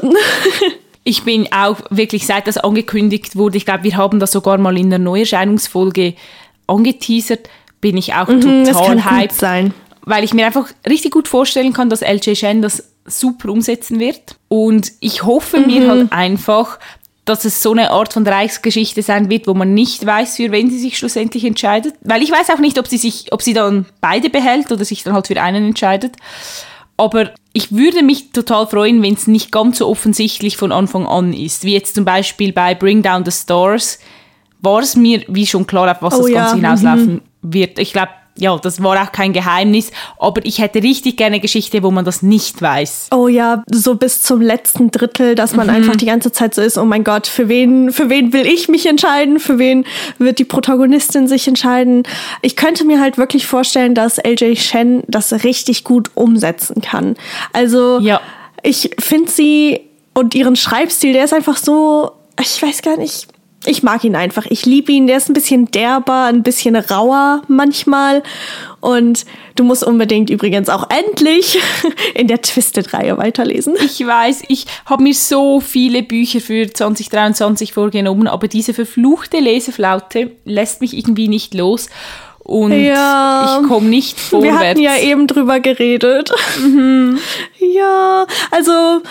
ich 1.04 1.24
bin 1.24 1.48
auch 1.54 1.78
wirklich, 1.90 2.28
seit 2.28 2.48
das 2.48 2.58
angekündigt 2.58 3.38
wurde, 3.38 3.58
ich 3.58 3.66
glaube, 3.66 3.86
wir 3.86 3.96
haben 3.98 4.20
das 4.20 4.34
sogar 4.34 4.58
mal 4.58 4.78
in 4.78 4.90
der 4.90 5.00
Neuerscheinungsfolge 5.00 6.14
angeteasert, 6.68 7.50
bin 7.80 7.96
ich 7.96 8.14
auch 8.14 8.28
mhm, 8.28 8.66
total 8.66 9.06
hyped. 9.06 9.34
sein. 9.34 9.74
Weil 10.02 10.26
ich 10.26 10.34
mir 10.34 10.46
einfach 10.46 10.68
richtig 10.88 11.12
gut 11.12 11.30
vorstellen 11.30 11.74
kann, 11.74 11.90
dass 11.90 12.02
LJ 12.02 12.36
Shen 12.36 12.62
das 12.62 12.92
super 13.06 13.50
umsetzen 13.50 14.02
wird. 14.02 14.36
Und 14.50 14.92
ich 15.00 15.24
hoffe 15.24 15.60
mhm. 15.60 15.68
mir 15.68 15.90
halt 15.90 16.12
einfach, 16.12 16.78
dass 17.28 17.46
es 17.46 17.62
so 17.62 17.72
eine 17.72 17.92
Art 17.92 18.14
von 18.14 18.26
Reichsgeschichte 18.26 19.02
sein 19.02 19.30
wird, 19.30 19.48
wo 19.48 19.54
man 19.54 19.74
nicht 19.74 20.06
weiß, 20.06 20.38
für 20.38 20.52
wen 20.52 20.70
sie 20.70 20.80
sich 20.80 20.98
schlussendlich 20.98 21.44
entscheidet. 21.44 21.96
Weil 22.02 22.24
ich 22.24 22.32
weiß 22.32 22.50
auch 22.52 22.60
nicht, 22.60 22.80
ob 22.80 22.88
sie 22.88 22.98
sich, 22.98 23.32
ob 23.32 23.42
sie 23.42 23.54
dann 23.54 23.86
beide 24.02 24.30
behält 24.30 24.72
oder 24.72 24.86
sich 24.86 25.04
dann 25.04 25.14
halt 25.14 25.28
für 25.28 25.42
einen 25.42 25.66
entscheidet. 25.66 26.16
Aber 26.96 27.32
ich 27.54 27.72
würde 27.72 28.02
mich 28.02 28.32
total 28.32 28.66
freuen, 28.68 29.02
wenn 29.04 29.14
es 29.14 29.28
nicht 29.28 29.52
ganz 29.52 29.80
so 29.80 29.88
offensichtlich 29.88 30.58
von 30.58 30.72
Anfang 30.72 31.06
an 31.06 31.34
ist. 31.34 31.64
Wie 31.64 31.74
jetzt 31.74 31.96
zum 31.96 32.06
Beispiel 32.06 32.54
bei 32.54 32.74
Bring 32.74 33.04
Down 33.04 33.26
the 33.26 33.32
Stars 33.32 34.00
war 34.62 34.80
es 34.80 34.96
mir 34.96 35.24
wie 35.28 35.46
schon 35.46 35.68
klar, 35.68 35.92
auf 35.92 36.02
was 36.02 36.16
oh, 36.16 36.24
das 36.24 36.32
Ganze 36.32 36.50
ja. 36.50 36.56
hinauslaufen 36.56 37.14
mhm. 37.14 37.22
wird. 37.42 37.78
Ich 37.78 37.94
glaube, 37.94 38.10
ja, 38.38 38.58
das 38.58 38.82
war 38.82 39.02
auch 39.02 39.12
kein 39.12 39.34
Geheimnis, 39.34 39.92
aber 40.20 40.46
ich 40.46 40.60
hätte 40.60 40.82
richtig 40.82 41.18
gerne 41.18 41.36
eine 41.36 41.42
Geschichte, 41.42 41.84
wo 41.84 41.92
man 41.92 42.06
das 42.06 42.22
nicht 42.22 42.62
weiß. 42.62 43.08
Oh 43.12 43.28
ja, 43.28 43.64
so 43.72 43.96
bis 43.96 44.22
zum 44.22 44.42
letzten 44.42 44.92
Drittel, 44.92 45.36
dass 45.36 45.56
man 45.56 45.68
mhm. 45.68 45.74
einfach 45.74 45.96
die 45.96 46.06
ganze 46.06 46.32
Zeit 46.32 46.54
so 46.54 46.62
ist, 46.62 46.78
oh 46.78 46.86
mein 46.86 47.04
Gott, 47.04 47.28
für 47.28 47.50
wen, 47.50 47.92
für 47.92 48.10
wen 48.10 48.34
will 48.34 48.46
ich 48.46 48.70
mich 48.70 48.86
entscheiden? 48.86 49.40
Für 49.40 49.60
wen 49.60 49.86
wird 50.18 50.40
die 50.40 50.46
Protagonistin 50.46 51.28
sich 51.28 51.48
entscheiden? 51.48 52.04
Ich 52.42 52.56
könnte 52.56 52.86
mir 52.86 53.02
halt 53.02 53.18
wirklich 53.18 53.48
vorstellen, 53.48 53.96
dass 53.96 54.18
LJ 54.18 54.56
Shen 54.56 55.04
das 55.08 55.44
richtig 55.44 55.84
gut 55.84 56.12
umsetzen 56.16 56.82
kann. 56.82 57.16
Also, 57.54 58.00
ja. 58.00 58.22
ich 58.64 58.92
finde 59.00 59.32
sie 59.32 59.82
und 60.14 60.34
ihren 60.34 60.56
Schreibstil, 60.56 61.14
der 61.14 61.26
ist 61.26 61.34
einfach 61.34 61.58
so, 61.58 62.12
ich 62.42 62.62
weiß 62.62 62.82
gar 62.82 62.98
nicht, 62.98 63.28
ich 63.68 63.84
mag 63.84 64.04
ihn 64.04 64.16
einfach. 64.16 64.46
Ich 64.48 64.66
liebe 64.66 64.92
ihn. 64.92 65.08
Der 65.08 65.18
ist 65.18 65.30
ein 65.30 65.34
bisschen 65.34 65.70
derber, 65.72 66.24
ein 66.26 66.44
bisschen 66.44 66.76
rauer 66.76 67.42
manchmal. 67.48 68.24
Und 68.80 69.26
du 69.56 69.64
musst 69.64 69.84
unbedingt 69.84 70.30
übrigens 70.30 70.70
auch 70.70 70.90
endlich 70.90 71.60
in 72.14 72.28
der 72.28 72.42
Twisted-Reihe 72.42 73.18
weiterlesen. 73.18 73.76
Ich 73.84 74.06
weiß, 74.06 74.44
ich 74.48 74.66
habe 74.86 75.04
mir 75.04 75.14
so 75.14 75.60
viele 75.60 76.04
Bücher 76.04 76.40
für 76.40 76.72
2023 76.72 77.74
vorgenommen, 77.74 78.28
aber 78.28 78.48
diese 78.48 78.74
verfluchte 78.74 79.40
Leseflaute 79.40 80.32
lässt 80.46 80.82
mich 80.82 80.96
irgendwie 80.96 81.28
nicht 81.28 81.54
los. 81.54 81.88
Und 82.40 82.72
ja, 82.72 83.60
ich 83.62 83.68
komme 83.68 83.90
nicht 83.90 84.18
vorwärts. 84.18 84.54
Wir 84.54 84.70
hatten 84.70 84.80
ja 84.80 84.98
eben 84.98 85.28
drüber 85.28 85.60
geredet. 85.60 86.32
Mhm. 86.60 87.20
Ja, 87.60 88.26
also 88.50 89.02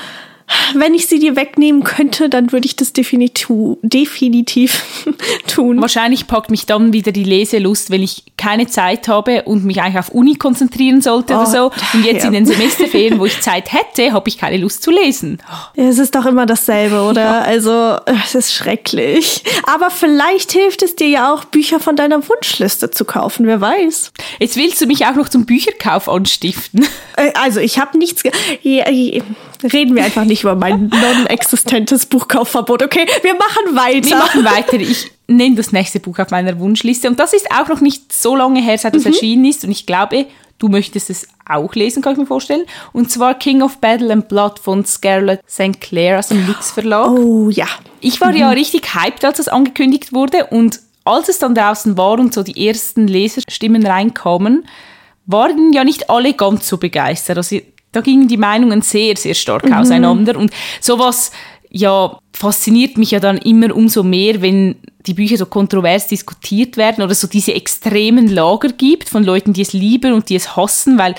wenn 0.75 0.95
ich 0.95 1.07
sie 1.07 1.19
dir 1.19 1.37
wegnehmen 1.37 1.83
könnte, 1.83 2.29
dann 2.29 2.53
würde 2.53 2.67
ich 2.67 2.77
das 2.77 2.93
definitiv, 2.93 3.77
definitiv 3.83 5.05
tun. 5.47 5.81
Wahrscheinlich 5.81 6.27
packt 6.27 6.51
mich 6.51 6.67
dann 6.67 6.93
wieder 6.93 7.13
die 7.13 7.25
Leselust, 7.25 7.91
wenn 7.91 8.03
ich 8.03 8.25
keine 8.37 8.67
Zeit 8.67 9.09
habe 9.09 9.43
und 9.43 9.65
mich 9.65 9.81
eigentlich 9.81 9.99
auf 9.99 10.11
Uni 10.11 10.37
konzentrieren 10.37 11.01
sollte 11.01 11.35
oh, 11.35 11.39
oder 11.39 11.47
so. 11.47 11.73
Und 11.95 12.05
jetzt 12.05 12.23
ja. 12.23 12.29
in 12.29 12.33
den 12.33 12.47
Semesterferien, 12.47 13.19
wo 13.19 13.27
ich 13.27 13.41
Zeit 13.41 13.73
hätte, 13.73 14.13
habe 14.13 14.29
ich 14.29 14.39
keine 14.39 14.57
Lust 14.59 14.83
zu 14.83 14.91
lesen. 14.91 15.39
Ja, 15.75 15.85
es 15.85 15.99
ist 15.99 16.15
doch 16.15 16.27
immer 16.27 16.47
dasselbe, 16.47 17.03
oder? 17.03 17.23
Ja. 17.23 17.41
Also, 17.41 17.97
es 18.25 18.35
ist 18.35 18.55
schrecklich. 18.55 19.43
Aber 19.67 19.91
vielleicht 19.91 20.53
hilft 20.53 20.83
es 20.83 20.97
dir 20.97 21.09
ja 21.09 21.33
auch, 21.33 21.45
Bücher 21.45 21.81
von 21.81 21.97
deiner 21.97 22.29
Wunschliste 22.29 22.91
zu 22.91 23.05
kaufen, 23.05 23.47
wer 23.47 23.61
weiß. 23.61 24.13
Jetzt 24.39 24.57
willst 24.57 24.81
du 24.81 24.87
mich 24.87 25.07
auch 25.07 25.15
noch 25.15 25.29
zum 25.29 25.47
Bücherkauf 25.47 26.09
anstiften. 26.09 26.87
Äh, 27.17 27.33
also, 27.35 27.61
ich 27.61 27.79
habe 27.79 27.99
nichts. 27.99 28.23
Reden 29.63 29.95
wir 29.95 30.05
einfach 30.05 30.25
nicht 30.25 30.43
über 30.43 30.55
mein 30.55 30.89
non-existentes 30.89 32.07
Buchkaufverbot. 32.07 32.83
Okay, 32.83 33.07
wir 33.23 33.35
machen 33.35 33.77
weiter. 33.77 34.09
Wir 34.09 34.17
machen 34.17 34.45
weiter. 34.45 34.79
Ich 34.79 35.11
nenne 35.27 35.57
das 35.57 35.73
nächste 35.73 36.01
Buch 36.01 36.19
auf 36.19 36.31
meiner 36.31 36.59
Wunschliste. 36.59 37.09
Und 37.09 37.19
das 37.19 37.33
ist 37.33 37.51
auch 37.51 37.69
noch 37.69 37.81
nicht 37.81 38.13
so 38.13 38.37
lange 38.37 38.61
her, 38.61 38.79
seit 38.79 38.95
es 38.95 39.05
mhm. 39.05 39.13
erschienen 39.13 39.45
ist. 39.45 39.65
Und 39.65 39.71
ich 39.71 39.87
glaube, 39.87 40.27
du 40.59 40.69
möchtest 40.69 41.11
es 41.11 41.29
auch 41.49 41.75
lesen, 41.75 42.03
kann 42.03 42.13
ich 42.13 42.19
mir 42.19 42.27
vorstellen. 42.27 42.65
Und 42.93 43.11
zwar 43.11 43.35
King 43.35 43.63
of 43.63 43.79
Battle 43.79 44.13
and 44.13 44.29
Blood 44.29 44.59
von 44.59 44.85
Scarlett 44.85 45.41
St. 45.49 45.81
Clair 45.81 46.19
aus 46.19 46.29
dem 46.29 46.47
Lux 46.47 46.71
Verlag. 46.73 47.11
Oh 47.11 47.51
ja. 47.51 47.67
Ich 48.01 48.21
war 48.21 48.33
mhm. 48.33 48.39
ja 48.39 48.51
richtig 48.51 48.95
hyped, 48.95 49.25
als 49.25 49.39
es 49.39 49.49
angekündigt 49.49 50.13
wurde. 50.13 50.47
Und 50.47 50.81
als 51.05 51.29
es 51.29 51.39
dann 51.39 51.55
draußen 51.55 51.97
war 51.97 52.19
und 52.19 52.35
so 52.35 52.43
die 52.43 52.67
ersten 52.67 53.07
Leserstimmen 53.07 53.87
reinkamen, 53.87 54.67
waren 55.27 55.73
ja 55.73 55.85
nicht 55.85 56.11
alle 56.11 56.35
ganz 56.35 56.69
so 56.69 56.79
begeistert. 56.79 57.37
Also 57.37 57.59
da 57.97 58.03
gingen 58.03 58.29
die 58.29 58.37
Meinungen 58.37 58.83
sehr, 58.83 59.17
sehr 59.17 59.35
stark 59.35 59.65
mhm. 59.65 59.73
auseinander. 59.73 60.37
Und 60.37 60.53
sowas, 60.81 61.33
ja, 61.71 62.19
fasziniert 62.35 62.99
mich 62.99 63.11
ja 63.11 63.21
dann 63.21 63.39
immer 63.39 63.75
umso 63.75 64.03
mehr, 64.03 64.43
wenn 64.43 64.77
die 65.07 65.15
Bücher 65.15 65.39
so 65.39 65.47
kontrovers 65.47 66.07
diskutiert 66.07 66.77
werden 66.77 67.03
oder 67.03 67.15
so 67.15 67.27
diese 67.27 67.55
extremen 67.55 68.29
Lager 68.29 68.69
gibt 68.69 69.09
von 69.09 69.25
Leuten, 69.25 69.55
die 69.55 69.63
es 69.63 69.73
lieben 69.73 70.13
und 70.13 70.29
die 70.29 70.37
es 70.37 70.57
hassen, 70.57 70.99
weil 70.99 71.15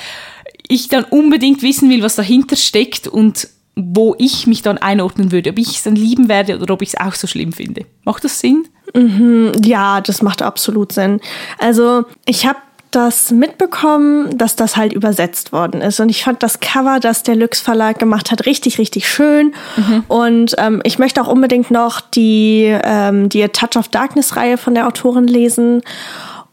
ich 0.67 0.87
dann 0.87 1.03
unbedingt 1.05 1.63
wissen 1.63 1.89
will, 1.89 2.03
was 2.03 2.15
dahinter 2.15 2.55
steckt 2.55 3.07
und 3.07 3.47
wo 3.75 4.15
ich 4.19 4.45
mich 4.45 4.61
dann 4.61 4.77
einordnen 4.77 5.31
würde, 5.31 5.51
ob 5.51 5.59
ich 5.59 5.77
es 5.77 5.83
dann 5.83 5.95
lieben 5.95 6.29
werde 6.29 6.59
oder 6.59 6.73
ob 6.73 6.81
ich 6.81 6.89
es 6.89 6.99
auch 6.99 7.13
so 7.13 7.27
schlimm 7.27 7.53
finde. 7.53 7.85
Macht 8.03 8.23
das 8.23 8.39
Sinn? 8.39 8.67
Mhm, 8.93 9.51
ja, 9.63 10.01
das 10.01 10.21
macht 10.21 10.41
absolut 10.41 10.91
Sinn. 10.91 11.21
Also 11.57 12.05
ich 12.25 12.45
habe 12.45 12.57
das 12.91 13.31
mitbekommen, 13.31 14.37
dass 14.37 14.55
das 14.55 14.77
halt 14.77 14.93
übersetzt 14.93 15.51
worden 15.51 15.81
ist. 15.81 15.99
Und 15.99 16.09
ich 16.09 16.23
fand 16.23 16.41
das 16.43 16.59
Cover, 16.59 16.99
das 16.99 17.23
der 17.23 17.35
Lux 17.35 17.59
Verlag 17.59 17.99
gemacht 17.99 18.31
hat, 18.31 18.45
richtig, 18.45 18.79
richtig 18.79 19.09
schön. 19.09 19.53
Mhm. 19.75 20.03
Und 20.07 20.55
ähm, 20.57 20.81
ich 20.83 20.99
möchte 20.99 21.21
auch 21.21 21.27
unbedingt 21.27 21.71
noch 21.71 22.01
die, 22.01 22.75
ähm, 22.83 23.29
die 23.29 23.47
Touch 23.49 23.77
of 23.77 23.89
Darkness 23.89 24.35
Reihe 24.35 24.57
von 24.57 24.73
der 24.73 24.87
Autorin 24.87 25.27
lesen. 25.27 25.81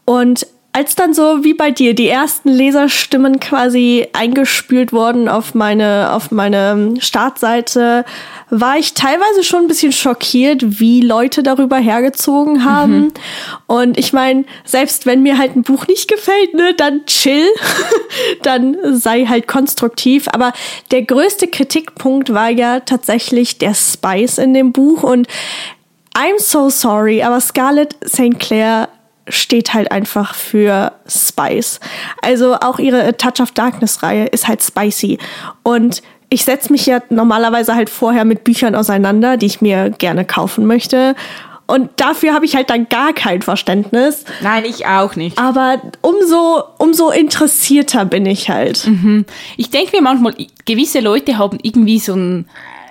Und 0.05 0.45
als 0.75 0.93
dann 0.93 1.13
so 1.13 1.45
wie 1.45 1.53
bei 1.53 1.71
dir 1.71 1.95
die 1.95 2.09
ersten 2.09 2.49
Leserstimmen 2.49 3.39
quasi 3.39 4.09
eingespült 4.11 4.91
wurden 4.91 5.29
auf 5.29 5.55
meine, 5.55 6.11
auf 6.11 6.31
meine 6.31 6.95
Startseite, 6.99 8.03
war 8.49 8.77
ich 8.77 8.93
teilweise 8.93 9.45
schon 9.45 9.61
ein 9.61 9.67
bisschen 9.69 9.93
schockiert, 9.93 10.81
wie 10.81 10.99
Leute 10.99 11.43
darüber 11.43 11.77
hergezogen 11.77 12.65
haben. 12.65 12.97
Mhm. 12.97 13.11
Und 13.67 13.97
ich 13.97 14.11
meine, 14.11 14.43
selbst 14.65 15.05
wenn 15.05 15.23
mir 15.23 15.37
halt 15.37 15.55
ein 15.55 15.63
Buch 15.63 15.87
nicht 15.87 16.09
gefällt, 16.09 16.53
ne, 16.53 16.73
dann 16.73 17.05
chill, 17.05 17.47
dann 18.41 18.75
sei 18.97 19.27
halt 19.27 19.47
konstruktiv. 19.47 20.27
Aber 20.33 20.51
der 20.91 21.03
größte 21.03 21.47
Kritikpunkt 21.47 22.33
war 22.33 22.49
ja 22.49 22.81
tatsächlich 22.81 23.59
der 23.59 23.75
Spice 23.75 24.39
in 24.39 24.53
dem 24.53 24.73
Buch 24.73 25.03
und 25.03 25.29
I'm 26.13 26.37
so 26.37 26.69
sorry, 26.69 27.23
aber 27.23 27.39
Scarlett 27.39 27.95
St. 28.05 28.37
Clair 28.39 28.89
steht 29.27 29.73
halt 29.73 29.91
einfach 29.91 30.35
für 30.35 30.91
Spice. 31.07 31.79
Also 32.21 32.55
auch 32.55 32.79
ihre 32.79 33.17
Touch 33.17 33.41
of 33.41 33.51
Darkness 33.51 34.03
Reihe 34.03 34.25
ist 34.27 34.47
halt 34.47 34.61
spicy. 34.61 35.17
Und 35.63 36.01
ich 36.29 36.45
setze 36.45 36.71
mich 36.71 36.85
ja 36.85 37.01
normalerweise 37.09 37.75
halt 37.75 37.89
vorher 37.89 38.25
mit 38.25 38.43
Büchern 38.43 38.75
auseinander, 38.75 39.37
die 39.37 39.45
ich 39.45 39.61
mir 39.61 39.89
gerne 39.89 40.25
kaufen 40.25 40.65
möchte. 40.65 41.15
Und 41.67 41.89
dafür 41.97 42.33
habe 42.33 42.45
ich 42.45 42.55
halt 42.55 42.69
dann 42.69 42.89
gar 42.89 43.13
kein 43.13 43.41
Verständnis. 43.41 44.23
Nein, 44.41 44.65
ich 44.65 44.85
auch 44.85 45.15
nicht. 45.15 45.39
Aber 45.39 45.81
umso, 46.01 46.63
umso 46.77 47.09
interessierter 47.09 48.05
bin 48.05 48.25
ich 48.27 48.49
halt. 48.49 48.85
Mhm. 48.85 49.25
Ich 49.57 49.71
denke 49.71 49.95
mir 49.95 50.03
manchmal, 50.03 50.35
gewisse 50.65 50.99
Leute 50.99 51.39
haben 51.39 51.57
irgendwie 51.63 51.97
so 51.99 52.13
ein 52.13 52.47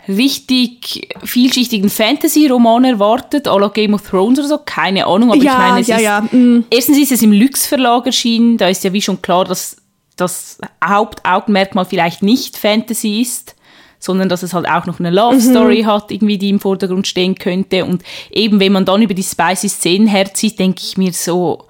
richtig 0.09 1.09
vielschichtigen 1.23 1.91
Fantasy-Roman 1.91 2.85
erwartet, 2.85 3.49
à 3.49 3.59
la 3.59 3.69
Game 3.69 3.95
of 3.95 4.03
Thrones 4.03 4.39
oder 4.39 4.49
so, 4.49 4.59
keine 4.65 5.07
Ahnung, 5.07 5.33
aber 5.33 5.43
ja, 5.43 5.53
ich 5.53 5.59
meine, 5.59 5.81
es 5.81 5.87
ja, 5.89 5.97
ist, 5.97 6.03
ja. 6.03 6.21
Mm. 6.21 6.65
erstens 6.71 6.99
ist 6.99 7.13
es 7.13 7.23
im 7.23 7.33
Lux 7.33 7.67
Verlag 7.67 8.07
erschienen, 8.07 8.57
da 8.57 8.69
ist 8.69 8.85
ja 8.85 8.93
wie 8.93 9.03
schon 9.03 9.23
klar, 9.23 9.45
dass 9.45 9.77
das 10.17 10.59
Hauptaugenmerkmal 10.85 11.85
vielleicht 11.85 12.23
nicht 12.23 12.57
Fantasy 12.57 13.21
ist, 13.21 13.57
sondern 13.99 14.29
dass 14.29 14.43
es 14.43 14.53
halt 14.53 14.69
auch 14.69 14.87
noch 14.87 15.01
eine 15.01 15.11
Love 15.11 15.41
Story 15.41 15.83
mhm. 15.83 15.87
hat, 15.87 16.11
irgendwie, 16.11 16.39
die 16.39 16.51
im 16.51 16.61
Vordergrund 16.61 17.07
stehen 17.07 17.35
könnte 17.37 17.85
und 17.85 18.03
eben, 18.31 18.61
wenn 18.61 18.73
man 18.73 18.85
dann 18.85 19.03
über 19.03 19.15
die 19.15 19.23
spicy 19.23 19.69
Szenen 19.69 20.07
herzieht, 20.07 20.59
denke 20.59 20.83
ich 20.83 20.97
mir 20.99 21.13
so, 21.13 21.67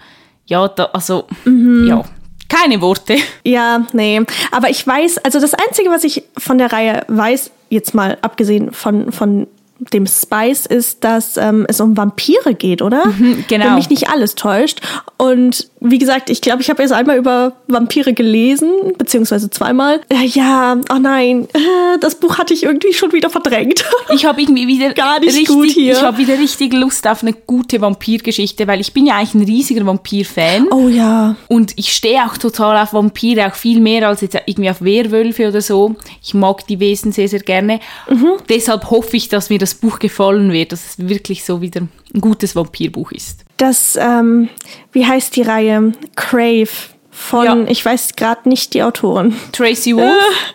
ja, 0.46 0.66
da, 0.68 0.86
also, 0.86 1.24
mhm. 1.44 1.86
ja, 1.88 2.04
keine 2.48 2.80
Worte. 2.80 3.16
Ja, 3.44 3.86
nee. 3.92 4.20
Aber 4.50 4.68
ich 4.68 4.86
weiß, 4.86 5.18
also 5.18 5.40
das 5.40 5.54
Einzige, 5.54 5.90
was 5.90 6.04
ich 6.04 6.24
von 6.36 6.58
der 6.58 6.72
Reihe 6.72 7.04
weiß, 7.08 7.50
jetzt 7.68 7.94
mal 7.94 8.18
abgesehen 8.22 8.72
von, 8.72 9.12
von 9.12 9.46
dem 9.92 10.06
Spice 10.06 10.66
ist, 10.66 11.04
dass 11.04 11.36
ähm, 11.36 11.66
es 11.68 11.80
um 11.80 11.96
Vampire 11.96 12.54
geht, 12.54 12.80
oder? 12.80 13.06
Mhm, 13.06 13.44
genau. 13.48 13.66
Wenn 13.66 13.74
mich 13.74 13.90
nicht 13.90 14.08
alles 14.08 14.34
täuscht. 14.34 14.80
Und 15.16 15.68
wie 15.86 15.98
gesagt, 15.98 16.30
ich 16.30 16.40
glaube, 16.40 16.62
ich 16.62 16.70
habe 16.70 16.80
erst 16.80 16.94
einmal 16.94 17.18
über 17.18 17.52
Vampire 17.68 18.14
gelesen, 18.14 18.70
beziehungsweise 18.96 19.50
zweimal. 19.50 20.00
Äh, 20.08 20.24
ja, 20.26 20.78
oh 20.90 20.98
nein, 20.98 21.46
äh, 21.52 21.98
das 22.00 22.14
Buch 22.14 22.38
hatte 22.38 22.54
ich 22.54 22.62
irgendwie 22.62 22.94
schon 22.94 23.12
wieder 23.12 23.30
verdrängt. 23.30 23.84
Ich 24.14 24.26
habe 24.26 24.40
irgendwie 24.40 24.68
wieder 24.68 24.92
gar 24.92 25.18
nicht 25.18 25.34
richtig, 25.34 25.48
gut 25.48 25.70
hier. 25.70 25.94
Ich 25.94 26.02
habe 26.02 26.18
wieder 26.18 26.38
richtig 26.38 26.72
Lust 26.72 27.06
auf 27.08 27.22
eine 27.22 27.32
gute 27.32 27.80
Vampirgeschichte, 27.80 28.66
weil 28.66 28.80
ich 28.80 28.92
bin 28.92 29.06
ja 29.06 29.16
eigentlich 29.16 29.34
ein 29.34 29.42
riesiger 29.42 29.84
Vampir-Fan. 29.84 30.68
Oh 30.70 30.88
ja. 30.88 31.34
Und 31.48 31.72
ich 31.76 31.92
stehe 31.92 32.24
auch 32.24 32.36
total 32.36 32.80
auf 32.80 32.92
Vampire, 32.92 33.48
auch 33.48 33.54
viel 33.54 33.80
mehr 33.80 34.06
als 34.06 34.20
jetzt 34.20 34.36
irgendwie 34.46 34.70
auf 34.70 34.82
Werwölfe 34.82 35.48
oder 35.48 35.60
so. 35.60 35.96
Ich 36.22 36.34
mag 36.34 36.66
die 36.66 36.78
Wesen 36.80 37.12
sehr, 37.12 37.28
sehr 37.28 37.40
gerne. 37.40 37.80
Mhm. 38.08 38.34
Deshalb 38.48 38.90
hoffe 38.90 39.16
ich, 39.16 39.28
dass 39.28 39.50
mir 39.50 39.58
das 39.58 39.74
Buch 39.74 39.98
gefallen 39.98 40.52
wird, 40.52 40.72
dass 40.72 40.86
es 40.86 41.08
wirklich 41.08 41.44
so 41.44 41.60
wieder 41.60 41.80
ein 42.14 42.20
gutes 42.20 42.54
Vampirbuch 42.54 43.10
ist. 43.10 43.43
Das, 43.56 43.96
ähm, 44.00 44.48
wie 44.92 45.06
heißt 45.06 45.36
die 45.36 45.42
Reihe? 45.42 45.92
Crave 46.16 46.68
von, 47.10 47.44
ja. 47.44 47.56
ich 47.68 47.84
weiß 47.84 48.16
gerade 48.16 48.48
nicht 48.48 48.74
die 48.74 48.82
Autorin. 48.82 49.36
Tracy 49.52 49.94
Wolf. 49.96 50.54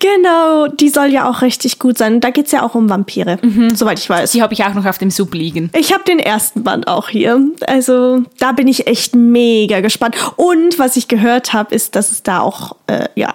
Genau, 0.00 0.66
die 0.66 0.88
soll 0.88 1.12
ja 1.12 1.28
auch 1.28 1.42
richtig 1.42 1.78
gut 1.78 1.96
sein. 1.96 2.20
Da 2.20 2.30
geht 2.30 2.46
es 2.46 2.52
ja 2.52 2.62
auch 2.62 2.74
um 2.74 2.90
Vampire, 2.90 3.38
mhm. 3.40 3.74
soweit 3.74 3.98
ich 3.98 4.10
weiß. 4.10 4.32
Die 4.32 4.42
habe 4.42 4.52
ich 4.52 4.64
auch 4.64 4.74
noch 4.74 4.84
auf 4.84 4.98
dem 4.98 5.10
Sub 5.10 5.32
liegen. 5.32 5.70
Ich 5.74 5.92
habe 5.92 6.02
den 6.04 6.18
ersten 6.18 6.64
Band 6.64 6.88
auch 6.88 7.08
hier. 7.08 7.40
Also 7.66 8.22
da 8.38 8.52
bin 8.52 8.66
ich 8.66 8.86
echt 8.86 9.14
mega 9.14 9.80
gespannt. 9.80 10.16
Und 10.36 10.78
was 10.78 10.96
ich 10.96 11.08
gehört 11.08 11.52
habe, 11.52 11.74
ist, 11.74 11.94
dass 11.94 12.10
es 12.10 12.22
da 12.22 12.40
auch, 12.40 12.76
äh, 12.88 13.08
ja, 13.14 13.34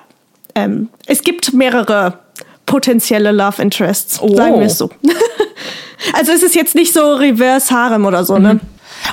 ähm, 0.55 0.89
es 1.05 1.21
gibt 1.21 1.53
mehrere 1.53 2.19
potenzielle 2.65 3.31
Love 3.31 3.61
Interests, 3.61 4.19
oh. 4.21 4.35
sagen 4.35 4.59
wir 4.59 4.67
es 4.67 4.77
so. 4.77 4.89
also 6.13 6.31
es 6.31 6.43
ist 6.43 6.55
jetzt 6.55 6.75
nicht 6.75 6.93
so 6.93 7.13
Reverse 7.13 7.73
Harem 7.73 8.05
oder 8.05 8.25
so, 8.25 8.37
ne? 8.37 8.59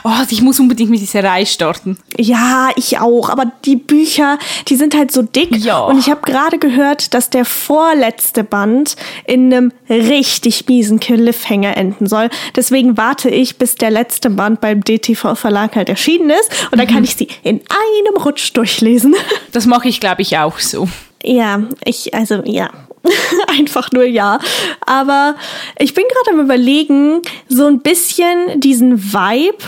Oh, 0.04 0.10
ich 0.28 0.42
muss 0.42 0.58
unbedingt 0.58 0.90
mit 0.90 1.00
dieser 1.00 1.22
Reihe 1.22 1.46
starten. 1.46 1.98
Ja, 2.18 2.70
ich 2.76 2.98
auch. 2.98 3.28
Aber 3.28 3.52
die 3.64 3.76
Bücher, 3.76 4.38
die 4.68 4.76
sind 4.76 4.96
halt 4.96 5.12
so 5.12 5.22
dick. 5.22 5.56
Ja. 5.56 5.80
Und 5.80 5.98
ich 5.98 6.10
habe 6.10 6.22
gerade 6.22 6.58
gehört, 6.58 7.14
dass 7.14 7.30
der 7.30 7.44
vorletzte 7.44 8.42
Band 8.42 8.96
in 9.26 9.52
einem 9.52 9.72
richtig 9.88 10.66
miesen 10.68 10.98
Cliffhanger 10.98 11.76
enden 11.76 12.06
soll. 12.06 12.30
Deswegen 12.56 12.96
warte 12.96 13.30
ich, 13.30 13.56
bis 13.56 13.76
der 13.76 13.90
letzte 13.90 14.30
Band 14.30 14.60
beim 14.60 14.82
DTV 14.82 15.34
Verlag 15.36 15.76
halt 15.76 15.88
erschienen 15.88 16.30
ist. 16.30 16.50
Und 16.70 16.78
dann 16.78 16.88
mhm. 16.88 16.94
kann 16.94 17.04
ich 17.04 17.16
sie 17.16 17.28
in 17.42 17.60
einem 17.60 18.22
Rutsch 18.22 18.52
durchlesen. 18.54 19.14
Das 19.52 19.66
mache 19.66 19.88
ich, 19.88 20.00
glaube 20.00 20.22
ich, 20.22 20.38
auch 20.38 20.58
so. 20.58 20.88
Ja, 21.22 21.62
ich, 21.84 22.14
also 22.14 22.42
ja, 22.46 22.70
Einfach 23.48 23.90
nur 23.92 24.04
ja. 24.04 24.38
Aber 24.86 25.34
ich 25.78 25.94
bin 25.94 26.04
gerade 26.08 26.38
am 26.38 26.44
Überlegen, 26.44 27.22
so 27.48 27.66
ein 27.66 27.80
bisschen 27.80 28.60
diesen 28.60 29.12
Vibe, 29.12 29.64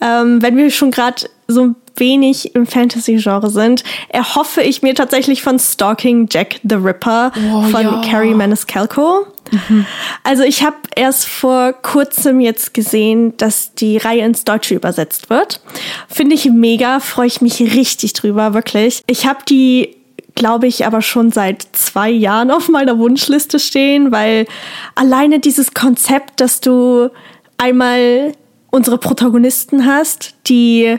ähm, 0.00 0.42
wenn 0.42 0.56
wir 0.56 0.70
schon 0.70 0.90
gerade 0.90 1.28
so 1.48 1.74
wenig 1.96 2.54
im 2.54 2.66
Fantasy-Genre 2.66 3.50
sind, 3.50 3.84
erhoffe 4.08 4.62
ich 4.62 4.82
mir 4.82 4.94
tatsächlich 4.94 5.42
von 5.42 5.58
Stalking 5.58 6.28
Jack 6.30 6.60
the 6.62 6.76
Ripper 6.76 7.32
oh, 7.52 7.62
von 7.64 7.82
ja. 7.82 8.02
Carrie 8.08 8.34
Maniscalco. 8.34 9.26
Mhm. 9.50 9.86
Also 10.22 10.42
ich 10.44 10.62
habe 10.62 10.76
erst 10.94 11.26
vor 11.26 11.72
kurzem 11.72 12.40
jetzt 12.40 12.72
gesehen, 12.72 13.36
dass 13.36 13.74
die 13.74 13.98
Reihe 13.98 14.24
ins 14.24 14.44
Deutsche 14.44 14.74
übersetzt 14.74 15.28
wird. 15.28 15.60
Finde 16.08 16.34
ich 16.34 16.46
mega, 16.46 17.00
freue 17.00 17.26
ich 17.26 17.40
mich 17.40 17.60
richtig 17.60 18.12
drüber, 18.14 18.54
wirklich. 18.54 19.02
Ich 19.06 19.26
habe 19.26 19.40
die 19.48 19.96
glaube 20.36 20.68
ich, 20.68 20.86
aber 20.86 21.02
schon 21.02 21.32
seit 21.32 21.66
zwei 21.72 22.08
Jahren 22.08 22.50
auf 22.50 22.68
meiner 22.68 22.98
Wunschliste 22.98 23.58
stehen, 23.58 24.10
weil 24.10 24.46
alleine 24.94 25.38
dieses 25.38 25.74
Konzept, 25.74 26.40
dass 26.40 26.60
du 26.60 27.10
einmal 27.58 28.32
unsere 28.70 28.98
Protagonisten 28.98 29.86
hast, 29.86 30.34
die 30.46 30.98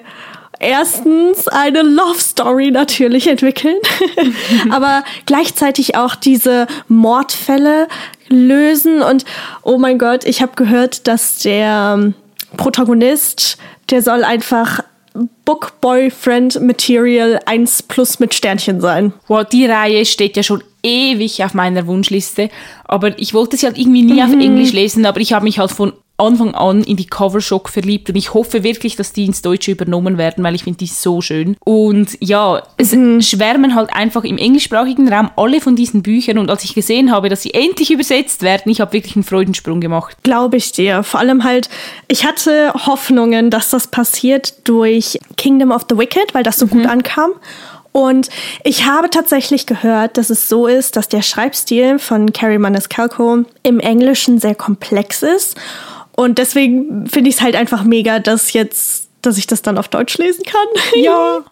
erstens 0.60 1.48
eine 1.48 1.82
Love 1.82 2.20
Story 2.20 2.72
natürlich 2.72 3.28
entwickeln, 3.28 3.78
aber 4.70 5.04
gleichzeitig 5.26 5.96
auch 5.96 6.16
diese 6.16 6.68
Mordfälle 6.88 7.88
lösen 8.30 9.02
und 9.02 9.26
oh 9.64 9.78
mein 9.78 9.98
Gott, 9.98 10.24
ich 10.24 10.42
habe 10.42 10.54
gehört, 10.56 11.08
dass 11.08 11.40
der 11.40 12.14
Protagonist, 12.58 13.58
der 13.90 14.02
soll 14.02 14.24
einfach 14.24 14.84
Book 15.46 15.82
Boyfriend 15.82 16.62
Material 16.62 17.40
1 17.46 17.84
plus 17.84 18.20
mit 18.20 18.34
Sternchen 18.34 18.80
sein. 18.80 19.12
Wow, 19.28 19.44
die 19.44 19.66
Reihe 19.66 20.06
steht 20.06 20.38
ja 20.38 20.44
schon 20.44 20.64
ewig 20.84 21.44
auf 21.44 21.54
meiner 21.54 21.86
Wunschliste, 21.86 22.50
aber 22.86 23.18
ich 23.20 23.34
wollte 23.34 23.58
sie 23.58 23.66
halt 23.66 23.78
irgendwie 23.78 24.04
nie 24.04 24.22
mhm. 24.22 24.22
auf 24.22 24.32
Englisch 24.32 24.72
lesen, 24.72 25.06
aber 25.06 25.20
ich 25.20 25.34
habe 25.34 25.44
mich 25.44 25.60
halt 25.60 25.72
von 25.72 25.94
Anfang 26.18 26.54
an 26.54 26.84
in 26.84 26.98
die 26.98 27.08
Covershock 27.08 27.70
verliebt 27.70 28.10
und 28.10 28.16
ich 28.16 28.34
hoffe 28.34 28.64
wirklich, 28.64 28.96
dass 28.96 29.12
die 29.12 29.26
ins 29.26 29.42
Deutsche 29.42 29.72
übernommen 29.72 30.18
werden, 30.18 30.44
weil 30.44 30.56
ich 30.56 30.64
finde 30.64 30.78
die 30.78 30.88
so 30.88 31.22
schön. 31.22 31.58
Und 31.66 32.18
ja, 32.20 32.62
es 32.78 32.94
mhm. 32.94 33.22
schwärmen 33.22 33.76
halt 33.76 33.94
einfach 33.94 34.24
im 34.24 34.38
englischsprachigen 34.38 35.12
Raum 35.12 35.32
alle 35.36 35.62
von 35.62 35.76
diesen 35.76 36.04
Büchern 36.04 36.38
und 36.38 36.50
als 36.50 36.64
ich 36.64 36.76
gesehen 36.76 37.12
habe, 37.12 37.30
dass 37.30 37.42
sie 37.42 37.54
endlich 37.54 37.92
übersetzt 37.92 38.44
werden, 38.44 38.72
ich 38.72 38.82
habe 38.82 38.94
wirklich 38.94 39.16
einen 39.16 39.24
Freudensprung 39.24 39.82
gemacht. 39.82 40.16
Glaube 40.24 40.58
ich 40.58 40.72
dir. 40.72 41.04
Vor 41.04 41.20
allem 41.20 41.44
halt, 41.44 41.70
ich 42.08 42.26
hatte 42.26 42.74
Hoffnungen, 42.74 43.50
dass 43.50 43.70
das 43.72 43.88
passiert 43.88 44.68
durch 44.68 45.18
Kingdom 45.38 45.72
of 45.72 45.86
the 45.90 45.98
Wicked, 45.98 46.34
weil 46.34 46.44
das 46.44 46.60
so 46.60 46.68
mhm. 46.68 46.70
gut 46.70 46.86
ankam. 46.86 47.32
Und 47.94 48.30
ich 48.64 48.86
habe 48.86 49.10
tatsächlich 49.10 49.66
gehört, 49.66 50.18
dass 50.18 50.30
es 50.30 50.48
so 50.48 50.68
ist, 50.68 50.96
dass 50.96 51.10
der 51.10 51.22
Schreibstil 51.22 52.00
von 52.00 52.32
Carrie 52.32 52.58
Maniscalco 52.58 53.44
im 53.64 53.80
Englischen 53.82 54.40
sehr 54.40 54.56
komplex 54.56 55.24
ist 55.24 55.58
und 56.22 56.38
deswegen 56.38 57.08
finde 57.08 57.30
ich 57.30 57.38
es 57.38 57.42
halt 57.42 57.56
einfach 57.56 57.84
mega, 57.84 58.20
dass 58.20 58.54
jetzt, 58.54 59.10
dass 59.22 59.38
ich 59.38 59.48
das 59.48 59.62
dann 59.62 59.78
auf 59.78 59.88
Deutsch 59.88 60.18
lesen 60.18 60.44
kann. 60.44 60.68
Ja. 60.96 61.44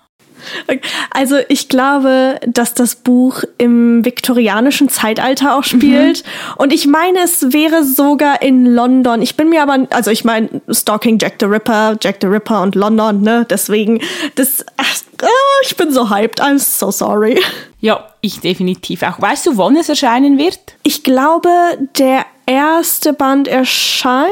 Also 1.09 1.35
ich 1.49 1.67
glaube, 1.67 2.39
dass 2.47 2.73
das 2.73 2.95
Buch 2.95 3.43
im 3.57 4.05
viktorianischen 4.05 4.87
Zeitalter 4.87 5.57
auch 5.57 5.65
spielt. 5.65 6.23
Mhm. 6.23 6.53
Und 6.55 6.71
ich 6.71 6.87
meine, 6.87 7.19
es 7.25 7.51
wäre 7.51 7.83
sogar 7.83 8.41
in 8.41 8.65
London. 8.65 9.21
Ich 9.21 9.35
bin 9.35 9.49
mir 9.49 9.61
aber, 9.61 9.85
also 9.89 10.11
ich 10.11 10.23
meine, 10.23 10.61
Stalking 10.71 11.19
Jack 11.19 11.35
the 11.41 11.45
Ripper, 11.45 11.97
Jack 12.01 12.19
the 12.21 12.27
Ripper 12.27 12.61
und 12.61 12.75
London, 12.75 13.21
ne? 13.21 13.45
Deswegen, 13.49 13.99
das, 14.35 14.65
ach, 14.77 14.95
ich 15.63 15.75
bin 15.75 15.91
so 15.91 16.09
hyped. 16.09 16.41
I'm 16.41 16.57
so 16.57 16.89
sorry. 16.89 17.37
Ja, 17.81 18.07
ich 18.21 18.39
definitiv 18.39 19.03
auch. 19.03 19.21
Weißt 19.21 19.45
du, 19.45 19.57
wann 19.57 19.75
es 19.75 19.89
erscheinen 19.89 20.37
wird? 20.37 20.59
Ich 20.83 21.03
glaube, 21.03 21.49
der 21.97 22.25
erste 22.49 23.13
Band 23.13 23.47
erscheint 23.47 24.29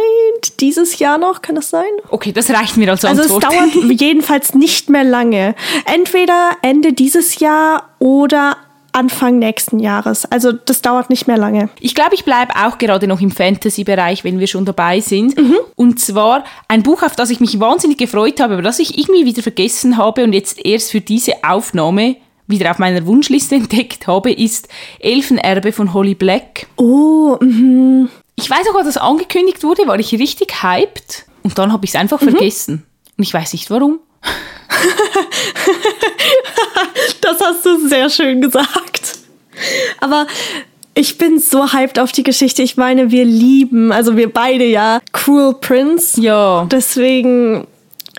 dieses 0.59 0.97
Jahr 0.97 1.19
noch, 1.19 1.43
kann 1.43 1.55
das 1.55 1.69
sein? 1.69 1.85
Okay, 2.09 2.31
das 2.31 2.49
reicht 2.49 2.75
mir 2.75 2.89
als 2.89 3.05
Antwort. 3.05 3.29
Also 3.29 3.37
es 3.37 3.73
dauert 3.75 3.91
jedenfalls 4.01 4.55
nicht 4.55 4.89
mehr 4.89 5.03
lange. 5.03 5.55
Entweder 5.85 6.51
Ende 6.63 6.93
dieses 6.93 7.39
Jahr 7.39 7.89
oder 7.99 8.57
Anfang 8.91 9.37
nächsten 9.37 9.77
Jahres. 9.77 10.25
Also 10.25 10.51
das 10.51 10.81
dauert 10.81 11.11
nicht 11.11 11.27
mehr 11.27 11.37
lange. 11.37 11.69
Ich 11.79 11.93
glaube, 11.93 12.15
ich 12.15 12.25
bleibe 12.25 12.53
auch 12.55 12.79
gerade 12.79 13.07
noch 13.07 13.21
im 13.21 13.29
Fantasy-Bereich, 13.29 14.23
wenn 14.23 14.39
wir 14.39 14.47
schon 14.47 14.65
dabei 14.65 14.99
sind. 14.99 15.37
Mhm. 15.37 15.57
Und 15.75 15.99
zwar 15.99 16.43
ein 16.67 16.81
Buch, 16.81 17.03
auf 17.03 17.15
das 17.15 17.29
ich 17.29 17.39
mich 17.39 17.59
wahnsinnig 17.59 17.99
gefreut 17.99 18.39
habe, 18.39 18.53
aber 18.53 18.63
das 18.63 18.79
ich 18.79 18.97
irgendwie 18.97 19.25
wieder 19.25 19.43
vergessen 19.43 19.97
habe 19.97 20.23
und 20.23 20.33
jetzt 20.33 20.65
erst 20.65 20.91
für 20.91 21.01
diese 21.01 21.33
Aufnahme 21.43 22.15
wieder 22.47 22.71
auf 22.71 22.79
meiner 22.79 23.05
Wunschliste 23.05 23.55
entdeckt 23.55 24.07
habe, 24.07 24.31
ist 24.31 24.67
Elfenerbe 24.99 25.71
von 25.71 25.93
Holly 25.93 26.15
Black. 26.15 26.67
Oh, 26.77 27.37
mhm. 27.39 28.09
Ich 28.35 28.49
weiß 28.49 28.67
auch, 28.71 28.75
als 28.75 28.85
das 28.85 28.97
angekündigt 28.97 29.63
wurde, 29.63 29.87
war 29.87 29.99
ich 29.99 30.13
richtig 30.13 30.63
hyped 30.63 31.25
und 31.43 31.57
dann 31.57 31.71
habe 31.71 31.85
ich 31.85 31.91
es 31.91 31.95
einfach 31.95 32.21
mhm. 32.21 32.31
vergessen. 32.31 32.83
Und 33.17 33.23
ich 33.23 33.33
weiß 33.33 33.53
nicht 33.53 33.69
warum. 33.69 33.99
das 37.21 37.39
hast 37.41 37.65
du 37.65 37.87
sehr 37.87 38.09
schön 38.09 38.41
gesagt. 38.41 39.19
Aber 39.99 40.27
ich 40.93 41.17
bin 41.17 41.39
so 41.39 41.73
hyped 41.73 41.99
auf 41.99 42.11
die 42.11 42.23
Geschichte. 42.23 42.63
Ich 42.63 42.77
meine, 42.77 43.11
wir 43.11 43.25
lieben, 43.25 43.91
also 43.91 44.17
wir 44.17 44.31
beide 44.31 44.65
ja, 44.65 44.99
Cruel 45.13 45.53
Prince. 45.53 46.19
Ja. 46.19 46.67
Deswegen 46.71 47.67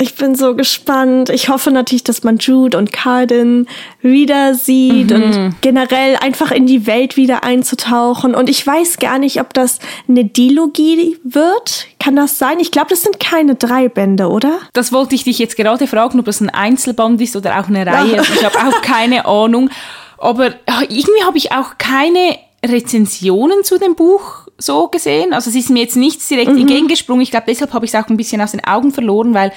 ich 0.01 0.15
bin 0.15 0.35
so 0.35 0.55
gespannt. 0.55 1.31
Ich 1.31 1.49
hoffe 1.49 1.71
natürlich, 1.71 2.05
dass 2.05 2.23
man 2.23 2.39
Jude 2.39 2.79
und 2.79 2.93
Carden 2.93 3.69
wieder 4.01 4.55
sieht 4.55 5.11
mhm. 5.11 5.23
und 5.23 5.55
generell 5.61 6.17
einfach 6.17 6.51
in 6.51 6.67
die 6.67 6.87
Welt 6.87 7.17
wieder 7.17 7.45
einzutauchen. 7.45 8.35
Und 8.35 8.49
ich 8.49 8.67
weiß 8.67 8.99
gar 8.99 9.19
nicht, 9.19 9.41
ob 9.41 9.55
das 9.55 9.79
eine 10.09 10.25
Dilogie 10.25 11.19
wird. 11.25 11.87
Kann 11.99 12.17
das 12.17 12.39
sein? 12.39 12.61
Ich 12.61 12.71
glaube, 12.71 12.89
das 12.91 13.03
sind 13.03 13.21
keine 13.21 13.55
drei 13.55 13.89
Bände, 13.89 14.29
oder? 14.29 14.59
Das 14.73 14.93
wollte 14.93 15.15
ich 15.15 15.25
dich 15.25 15.39
jetzt 15.39 15.57
gerade 15.57 15.87
fragen, 15.87 16.19
ob 16.19 16.27
das 16.27 16.41
ein 16.41 16.51
Einzelband 16.51 17.21
ist 17.21 17.37
oder 17.37 17.59
auch 17.61 17.69
eine 17.69 17.87
Reihe. 17.87 18.19
Also 18.19 18.33
ich 18.33 18.45
habe 18.45 18.59
auch 18.59 18.83
keine 18.83 19.25
Ahnung. 19.27 19.71
Aber 20.17 20.55
irgendwie 20.89 21.23
habe 21.25 21.39
ich 21.39 21.53
auch 21.53 21.79
keine 21.79 22.39
Rezensionen 22.65 23.63
zu 23.63 23.79
dem 23.79 23.95
Buch 23.95 24.48
so 24.59 24.89
gesehen. 24.89 25.33
Also 25.33 25.51
es 25.51 25.57
ist 25.57 25.71
mir 25.71 25.83
jetzt 25.83 25.97
nichts 25.97 26.29
direkt 26.29 26.53
mhm. 26.53 26.59
entgegengesprungen. 26.59 27.23
Ich 27.23 27.31
glaube, 27.31 27.47
deshalb 27.49 27.73
habe 27.73 27.85
ich 27.85 27.95
es 27.95 28.01
auch 28.01 28.09
ein 28.09 28.17
bisschen 28.17 28.41
aus 28.41 28.51
den 28.51 28.65
Augen 28.65 28.93
verloren, 28.93 29.33
weil 29.33 29.53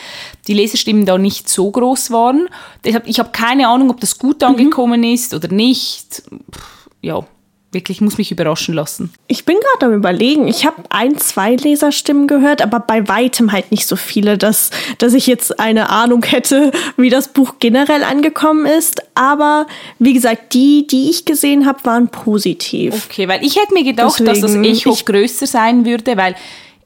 die 0.47 0.53
Leserstimmen 0.53 1.05
da 1.05 1.17
nicht 1.17 1.49
so 1.49 1.71
groß 1.71 2.11
waren. 2.11 2.47
Deshalb, 2.85 3.07
ich 3.07 3.19
habe 3.19 3.31
keine 3.31 3.67
Ahnung, 3.67 3.89
ob 3.89 3.99
das 3.99 4.19
gut 4.19 4.43
angekommen 4.43 5.01
mhm. 5.01 5.13
ist 5.13 5.33
oder 5.33 5.47
nicht. 5.47 6.23
Ja, 7.01 7.25
wirklich, 7.71 8.01
muss 8.01 8.17
mich 8.17 8.31
überraschen 8.31 8.73
lassen. 8.73 9.13
Ich 9.27 9.45
bin 9.45 9.55
gerade 9.59 9.91
am 9.91 9.97
überlegen. 9.97 10.47
Ich 10.47 10.65
habe 10.65 10.83
ein, 10.89 11.17
zwei 11.17 11.55
Leserstimmen 11.55 12.27
gehört, 12.27 12.61
aber 12.61 12.79
bei 12.79 13.07
weitem 13.07 13.51
halt 13.51 13.71
nicht 13.71 13.87
so 13.87 13.95
viele, 13.95 14.37
dass, 14.37 14.71
dass 14.97 15.13
ich 15.13 15.27
jetzt 15.27 15.59
eine 15.59 15.89
Ahnung 15.89 16.23
hätte, 16.23 16.71
wie 16.97 17.09
das 17.09 17.29
Buch 17.29 17.55
generell 17.59 18.03
angekommen 18.03 18.65
ist. 18.65 19.01
Aber 19.15 19.67
wie 19.99 20.13
gesagt, 20.13 20.53
die, 20.53 20.85
die 20.87 21.09
ich 21.09 21.25
gesehen 21.25 21.65
habe, 21.65 21.83
waren 21.85 22.09
positiv. 22.09 23.07
Okay, 23.09 23.27
weil 23.27 23.43
ich 23.45 23.55
hätte 23.55 23.73
mir 23.73 23.83
gedacht, 23.83 24.19
Deswegen, 24.19 24.41
dass 24.41 24.41
das 24.41 24.55
Echo 24.55 24.97
größer 25.05 25.47
sein 25.47 25.85
würde, 25.85 26.17
weil 26.17 26.35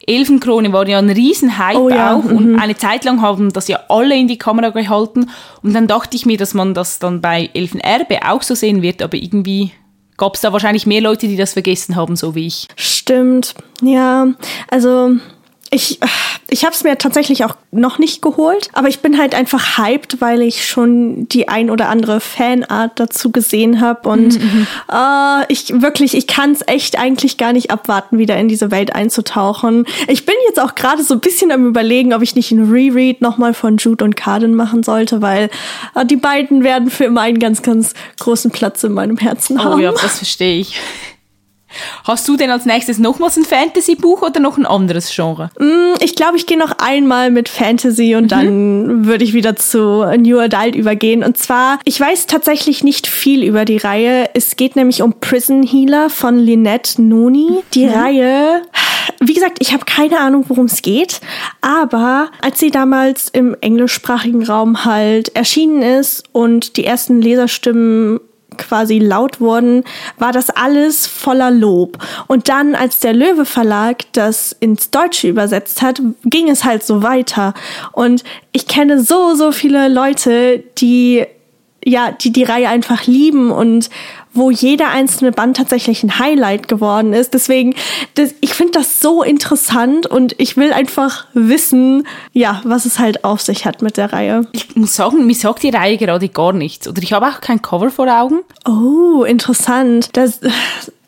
Elfenkrone 0.08 0.72
war 0.72 0.88
ja 0.88 1.00
ein 1.00 1.10
Riesenhype 1.10 1.80
oh 1.80 1.90
ja, 1.90 2.16
auch 2.16 2.24
und 2.24 2.52
mhm. 2.52 2.60
eine 2.60 2.78
Zeit 2.78 3.06
lang 3.06 3.22
haben 3.22 3.52
das 3.52 3.68
ja 3.68 3.80
alle 3.90 4.16
in 4.16 4.28
die 4.28 4.38
Kamera 4.38 4.70
gehalten 4.70 5.30
und 5.64 5.74
dann 5.74 5.88
dachte 5.88 6.16
ich 6.16 6.28
mir, 6.28 6.38
dass 6.38 6.54
man 6.54 6.76
das 6.76 7.00
dann 7.00 7.22
bei 7.22 7.50
Elfenerbe 7.54 8.20
auch 8.30 8.44
so 8.44 8.54
sehen 8.54 8.84
wird, 8.84 9.02
aber 9.02 9.18
irgendwie 9.18 9.72
gab 10.18 10.36
es 10.36 10.42
da 10.42 10.54
wahrscheinlich 10.54 10.86
mehr 10.86 11.02
Leute, 11.02 11.28
die 11.28 11.38
das 11.38 11.54
vergessen 11.54 11.96
haben, 11.96 12.16
so 12.16 12.36
wie 12.36 12.48
ich. 12.48 12.68
Stimmt, 12.76 13.56
ja. 13.82 14.28
Also 14.70 15.12
ich, 15.72 16.00
ich 16.50 16.64
habe 16.64 16.76
es 16.76 16.84
mir 16.84 16.98
tatsächlich 16.98 17.44
auch 17.44 17.56
noch 17.72 17.98
nicht 17.98 18.22
geholt, 18.22 18.70
aber 18.74 18.88
ich 18.88 19.00
bin 19.00 19.18
halt 19.18 19.34
einfach 19.34 19.78
hyped, 19.78 20.22
weil 20.22 20.42
ich 20.42 20.66
schon 20.66 21.28
die 21.28 21.48
ein 21.50 21.70
oder 21.70 21.90
andere 21.90 22.20
Fanart 22.20 23.00
dazu 23.00 23.32
gesehen 23.32 23.82
habe 23.82 24.08
und 24.08 24.40
mhm. 24.40 24.68
äh, 24.92 25.52
ich 25.52 25.82
wirklich, 25.82 26.16
ich 26.16 26.28
kann 26.28 26.52
es 26.52 26.62
echt 26.68 27.00
eigentlich 27.00 27.38
gar 27.38 27.52
nicht 27.52 27.72
abwarten, 27.72 28.20
wieder 28.20 28.38
in 28.38 28.48
diese 28.48 28.70
Welt 28.70 28.94
einzutauchen. 28.94 29.86
Ich 30.08 30.26
bin 30.26 30.36
jetzt 30.48 30.62
auch 30.62 30.76
gerade 30.76 31.04
so 31.04 31.16
ein 31.16 31.20
bisschen 31.20 31.52
am 31.52 31.66
überlegen, 31.66 32.14
ob 32.14 32.22
ich 32.22 32.36
nicht 32.36 32.52
ein 32.52 32.72
Reread 32.72 33.22
nochmal 33.22 33.54
von 33.54 33.78
Jude 33.78 34.06
und 34.06 34.16
Carden 34.16 34.54
machen 34.54 34.84
sollte, 34.84 35.22
weil 35.22 35.50
äh, 35.96 36.06
die 36.06 36.16
beiden 36.16 36.64
werden 36.64 36.92
für 36.92 37.06
immer 37.06 37.22
einen 37.22 37.40
ganz, 37.40 37.64
ganz 37.64 37.96
großen 38.20 38.52
Platz 38.52 38.84
in 38.84 38.94
meinem 38.94 39.18
Herzen 39.18 39.64
haben. 39.64 39.80
Oh 39.80 39.84
ja, 39.84 39.92
das 39.92 40.18
verstehe 40.18 40.60
ich. 40.60 40.80
Hast 42.04 42.28
du 42.28 42.38
denn 42.38 42.50
als 42.50 42.66
nächstes 42.66 43.00
nochmals 43.00 43.38
ein 43.38 43.46
Fantasy-Buch 43.46 44.22
oder 44.22 44.40
noch 44.40 44.58
ein 44.58 44.66
anderes 44.66 45.14
Genre? 45.14 45.50
Mm, 45.60 45.96
ich 46.02 46.16
glaube, 46.16 46.38
ich 46.38 46.46
gehe 46.46 46.58
noch 46.58 46.78
einmal 46.78 47.32
mit 47.32 47.50
Fantasy 47.50 48.16
und 48.16 48.26
mhm. 48.26 48.28
dann 48.28 49.06
würde 49.06 49.24
ich 49.24 49.34
wieder 49.34 49.56
zu 49.56 50.06
New 50.18 50.40
Adult 50.40 50.76
übergehen. 50.76 51.24
Und 51.24 51.38
zwar, 51.38 51.80
ich 51.86 52.00
weiß 52.00 52.28
tatsächlich 52.28 52.84
nicht 52.84 53.08
viel 53.08 53.44
über 53.44 53.66
die 53.66 53.78
Reihe. 53.78 54.30
Es 54.34 54.56
geht 54.56 54.76
nämlich 54.76 55.02
um 55.02 55.14
Prison 55.20 55.64
Healer 55.64 56.10
von 56.10 56.38
Lynette 56.38 57.02
Noni. 57.02 57.64
Die 57.74 57.86
mhm. 57.86 57.94
Reihe 57.94 58.62
wie 59.20 59.34
gesagt, 59.34 59.58
ich 59.60 59.74
habe 59.74 59.86
keine 59.86 60.20
Ahnung, 60.20 60.46
worum 60.48 60.66
es 60.66 60.82
geht, 60.82 61.22
aber 61.62 62.30
als 62.42 62.60
sie 62.60 62.72
damals 62.72 63.30
im 63.30 63.56
englischsprachigen 63.62 64.44
Raum 64.44 64.86
halt 64.86 65.36
erschienen 65.36 65.82
ist 65.82 66.24
und 66.32 66.78
die 66.78 66.86
ersten 66.86 67.22
Leserstimmen 67.22 68.20
quasi 68.58 69.00
laut 69.00 69.40
wurden, 69.40 69.84
war 70.18 70.32
das 70.32 70.50
alles 70.50 71.08
voller 71.08 71.52
Lob. 71.52 71.98
Und 72.28 72.50
dann, 72.50 72.76
als 72.76 73.00
der 73.00 73.14
Löwe 73.14 73.46
Verlag 73.46 74.04
das 74.14 74.52
ins 74.60 74.92
Deutsche 74.92 75.28
übersetzt 75.28 75.82
hat, 75.82 76.02
ging 76.24 76.50
es 76.50 76.64
halt 76.64 76.84
so 76.84 77.04
weiter. 77.04 77.54
Und 77.92 78.24
ich 78.52 78.68
kenne 78.68 79.02
so, 79.02 79.36
so 79.36 79.52
viele 79.52 79.88
Leute, 79.88 80.64
die 80.78 81.26
ja, 81.88 82.12
die 82.12 82.32
die 82.32 82.44
Reihe 82.44 82.68
einfach 82.68 83.06
lieben 83.06 83.52
und 83.52 83.92
wo 84.36 84.52
jeder 84.52 84.90
einzelne 84.90 85.32
Band 85.32 85.58
tatsächlich 85.58 86.04
ein 86.04 86.20
Highlight 86.20 86.68
geworden 86.68 87.14
ist. 87.14 87.34
Deswegen, 87.34 87.76
das, 88.16 88.36
ich 88.42 88.54
finde 88.54 88.74
das 88.74 89.00
so 89.00 89.24
interessant 89.24 90.06
und 90.06 90.36
ich 90.38 90.58
will 90.58 90.74
einfach 90.74 91.26
wissen, 91.34 92.06
ja, 92.34 92.62
was 92.64 92.86
es 92.86 93.00
halt 93.00 93.24
auf 93.24 93.42
sich 93.42 93.66
hat 93.66 93.82
mit 93.82 93.98
der 93.98 94.14
Reihe. 94.14 94.48
Ich 94.52 94.76
muss 94.76 94.96
sagen, 94.96 95.26
mir 95.26 95.36
sagt 95.36 95.64
die 95.64 95.70
Reihe 95.70 95.98
gerade 95.98 96.30
gar 96.30 96.54
nichts. 96.54 96.88
Oder 96.88 97.02
ich 97.02 97.14
habe 97.14 97.28
auch 97.28 97.42
kein 97.42 97.62
Cover 97.62 97.90
vor 97.90 98.08
Augen. 98.08 98.42
Oh, 98.68 99.24
interessant. 99.24 100.10
Das, 100.14 100.40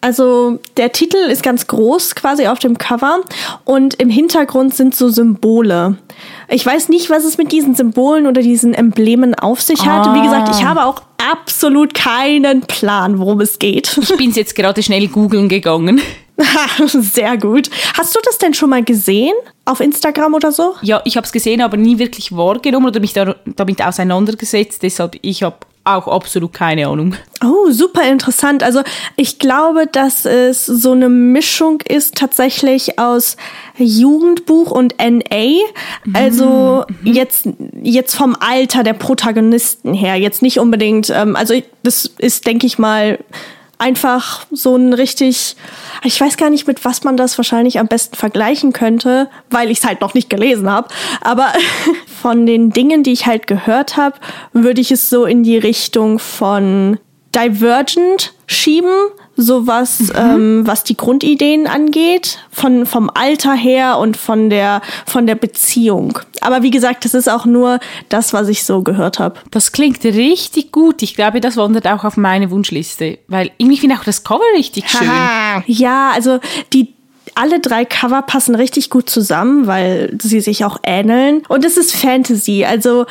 also 0.07 0.59
der 0.77 0.93
Titel 0.93 1.17
ist 1.17 1.43
ganz 1.43 1.67
groß 1.67 2.15
quasi 2.15 2.47
auf 2.47 2.59
dem 2.59 2.77
Cover 2.77 3.19
und 3.65 3.95
im 3.95 4.09
Hintergrund 4.09 4.73
sind 4.73 4.95
so 4.95 5.09
Symbole. 5.09 5.97
Ich 6.47 6.65
weiß 6.65 6.87
nicht, 6.87 7.09
was 7.09 7.25
es 7.25 7.37
mit 7.37 7.51
diesen 7.51 7.75
Symbolen 7.75 8.25
oder 8.25 8.41
diesen 8.41 8.73
Emblemen 8.73 9.35
auf 9.35 9.59
sich 9.59 9.85
hat. 9.85 10.07
Ah. 10.07 10.15
Wie 10.15 10.21
gesagt, 10.21 10.55
ich 10.55 10.63
habe 10.63 10.85
auch 10.85 11.01
absolut 11.29 11.93
keinen 11.93 12.61
Plan, 12.61 13.19
worum 13.19 13.41
es 13.41 13.59
geht. 13.59 13.99
Ich 14.01 14.15
bin 14.15 14.31
jetzt 14.31 14.55
gerade 14.55 14.81
schnell 14.81 15.09
googeln 15.09 15.49
gegangen. 15.49 15.99
Sehr 16.87 17.35
gut. 17.35 17.69
Hast 17.97 18.15
du 18.15 18.19
das 18.23 18.37
denn 18.37 18.53
schon 18.53 18.69
mal 18.69 18.85
gesehen? 18.85 19.33
Auf 19.65 19.81
Instagram 19.81 20.35
oder 20.35 20.53
so? 20.53 20.75
Ja, 20.83 21.01
ich 21.03 21.17
habe 21.17 21.25
es 21.25 21.33
gesehen, 21.33 21.59
aber 21.59 21.75
nie 21.75 21.99
wirklich 21.99 22.31
wahrgenommen 22.31 22.87
oder 22.87 23.01
mich 23.01 23.11
damit 23.11 23.81
auseinandergesetzt. 23.81 24.83
Deshalb, 24.83 25.17
ich 25.21 25.43
habe 25.43 25.57
auch 25.87 26.07
absolut 26.07 26.53
keine 26.53 26.87
Ahnung. 26.87 27.15
Oh, 27.43 27.69
super 27.69 28.09
interessant. 28.09 28.63
Also 28.63 28.81
ich 29.15 29.39
glaube, 29.39 29.87
dass 29.87 30.25
es 30.25 30.65
so 30.65 30.91
eine 30.91 31.09
Mischung 31.09 31.81
ist 31.81 32.15
tatsächlich 32.15 32.99
aus 32.99 33.37
Jugendbuch 33.77 34.71
und 34.71 34.95
NA. 34.97 35.59
Also 36.13 36.85
mhm. 37.01 37.13
jetzt, 37.13 37.47
jetzt 37.81 38.15
vom 38.15 38.35
Alter 38.39 38.83
der 38.83 38.93
Protagonisten 38.93 39.93
her. 39.93 40.15
Jetzt 40.15 40.41
nicht 40.41 40.59
unbedingt, 40.59 41.09
ähm, 41.09 41.35
also 41.35 41.53
das 41.83 42.11
ist, 42.17 42.47
denke 42.47 42.65
ich 42.65 42.79
mal, 42.79 43.19
einfach 43.77 44.45
so 44.51 44.75
ein 44.75 44.93
richtig, 44.93 45.55
ich 46.03 46.19
weiß 46.19 46.37
gar 46.37 46.49
nicht, 46.49 46.67
mit 46.67 46.83
was 46.85 47.03
man 47.03 47.17
das 47.17 47.37
wahrscheinlich 47.37 47.79
am 47.79 47.87
besten 47.87 48.15
vergleichen 48.15 48.73
könnte, 48.73 49.29
weil 49.49 49.69
ich 49.71 49.79
es 49.79 49.85
halt 49.85 50.01
noch 50.01 50.13
nicht 50.13 50.29
gelesen 50.29 50.69
habe. 50.69 50.89
Aber 51.21 51.53
von 52.21 52.45
den 52.45 52.71
Dingen, 52.71 53.03
die 53.03 53.13
ich 53.13 53.25
halt 53.25 53.47
gehört 53.47 53.97
habe, 53.97 54.17
würde 54.53 54.81
ich 54.81 54.91
es 54.91 55.09
so 55.09 55.25
in 55.25 55.43
die 55.43 55.57
Richtung 55.57 56.19
von 56.19 56.99
Divergent 57.35 58.33
schieben, 58.47 59.09
so 59.37 59.67
was, 59.67 59.99
mhm. 59.99 60.11
ähm, 60.15 60.61
was 60.65 60.83
die 60.83 60.97
Grundideen 60.97 61.67
angeht, 61.67 62.39
von, 62.51 62.85
vom 62.85 63.09
Alter 63.13 63.53
her 63.53 63.99
und 63.99 64.17
von 64.17 64.49
der, 64.49 64.81
von 65.05 65.27
der 65.27 65.35
Beziehung. 65.35 66.19
Aber 66.41 66.63
wie 66.63 66.71
gesagt, 66.71 67.05
das 67.05 67.13
ist 67.13 67.29
auch 67.29 67.45
nur 67.45 67.79
das, 68.09 68.33
was 68.33 68.47
ich 68.47 68.63
so 68.63 68.81
gehört 68.81 69.19
habe. 69.19 69.39
Das 69.51 69.71
klingt 69.71 70.03
richtig 70.03 70.71
gut. 70.71 71.01
Ich 71.03 71.15
glaube, 71.15 71.39
das 71.39 71.55
wandert 71.55 71.87
auch 71.87 72.03
auf 72.03 72.17
meine 72.17 72.51
Wunschliste, 72.51 73.19
weil 73.27 73.51
irgendwie 73.57 73.77
finde 73.77 73.95
ich 73.95 74.01
auch 74.01 74.05
das 74.05 74.23
Cover 74.23 74.41
richtig 74.55 74.89
schön. 74.89 75.07
ja, 75.67 76.11
also 76.13 76.39
die, 76.73 76.93
alle 77.35 77.59
drei 77.59 77.85
Cover 77.85 78.23
passen 78.23 78.55
richtig 78.55 78.89
gut 78.89 79.09
zusammen, 79.09 79.67
weil 79.67 80.17
sie 80.19 80.41
sich 80.41 80.65
auch 80.65 80.77
ähneln. 80.83 81.43
Und 81.47 81.63
es 81.63 81.77
ist 81.77 81.95
Fantasy, 81.95 82.65
also 82.65 83.05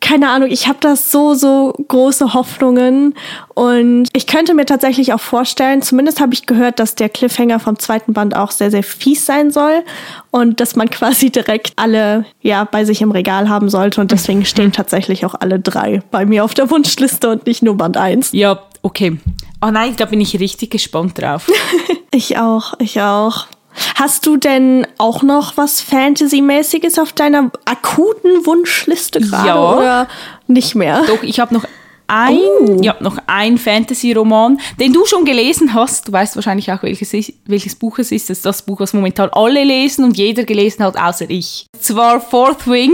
keine 0.00 0.30
Ahnung, 0.30 0.50
ich 0.50 0.66
habe 0.66 0.78
da 0.80 0.96
so, 0.96 1.34
so 1.34 1.74
große 1.88 2.32
Hoffnungen 2.32 3.14
und 3.54 4.08
ich 4.14 4.26
könnte 4.26 4.54
mir 4.54 4.64
tatsächlich 4.64 5.12
auch 5.12 5.20
vorstellen, 5.20 5.82
zumindest 5.82 6.20
habe 6.20 6.32
ich 6.32 6.46
gehört, 6.46 6.78
dass 6.78 6.94
der 6.94 7.08
Cliffhanger 7.08 7.60
vom 7.60 7.78
zweiten 7.78 8.14
Band 8.14 8.34
auch 8.34 8.50
sehr, 8.50 8.70
sehr 8.70 8.82
fies 8.82 9.26
sein 9.26 9.50
soll 9.50 9.84
und 10.30 10.60
dass 10.60 10.74
man 10.74 10.88
quasi 10.90 11.30
direkt 11.30 11.74
alle 11.76 12.24
ja 12.40 12.64
bei 12.64 12.84
sich 12.84 13.02
im 13.02 13.10
Regal 13.10 13.48
haben 13.48 13.68
sollte 13.68 14.00
und 14.00 14.10
deswegen 14.10 14.44
stehen 14.44 14.72
tatsächlich 14.72 15.24
auch 15.26 15.34
alle 15.38 15.60
drei 15.60 16.02
bei 16.10 16.24
mir 16.24 16.44
auf 16.44 16.54
der 16.54 16.70
Wunschliste 16.70 17.28
und 17.28 17.46
nicht 17.46 17.62
nur 17.62 17.76
Band 17.76 17.96
1. 17.96 18.32
Ja, 18.32 18.62
okay. 18.82 19.18
Oh 19.62 19.70
nein, 19.70 19.94
da 19.96 20.06
bin 20.06 20.20
ich 20.20 20.40
richtig 20.40 20.70
gespannt 20.70 21.20
drauf. 21.20 21.46
ich 22.10 22.38
auch, 22.38 22.74
ich 22.78 23.00
auch. 23.00 23.46
Hast 23.94 24.26
du 24.26 24.36
denn 24.36 24.86
auch 24.98 25.22
noch 25.22 25.56
was 25.56 25.80
Fantasy-mäßiges 25.80 26.98
auf 26.98 27.12
deiner 27.12 27.50
akuten 27.64 28.46
Wunschliste 28.46 29.20
gerade 29.20 29.48
ja. 29.48 29.76
oder 29.76 30.08
nicht 30.46 30.74
mehr? 30.74 31.02
Doch, 31.06 31.22
ich 31.22 31.40
habe 31.40 31.54
noch 31.54 31.64
ein, 32.10 32.38
oh. 32.38 32.78
ja, 32.82 32.96
noch 33.00 33.18
ein 33.26 33.56
Fantasy-Roman, 33.56 34.60
den 34.80 34.92
du 34.92 35.06
schon 35.06 35.24
gelesen 35.24 35.74
hast. 35.74 36.08
Du 36.08 36.12
weißt 36.12 36.34
wahrscheinlich 36.34 36.70
auch, 36.72 36.82
welches, 36.82 37.32
welches 37.46 37.76
Buch 37.76 37.98
es 38.00 38.10
ist. 38.10 38.28
Das 38.28 38.38
ist 38.38 38.46
das 38.46 38.62
Buch, 38.62 38.80
was 38.80 38.92
momentan 38.92 39.30
alle 39.32 39.62
lesen 39.62 40.04
und 40.04 40.16
jeder 40.16 40.42
gelesen 40.42 40.84
hat, 40.84 40.96
außer 40.98 41.30
ich. 41.30 41.66
Zwar 41.78 42.20
Fourth 42.20 42.66
Wing 42.66 42.92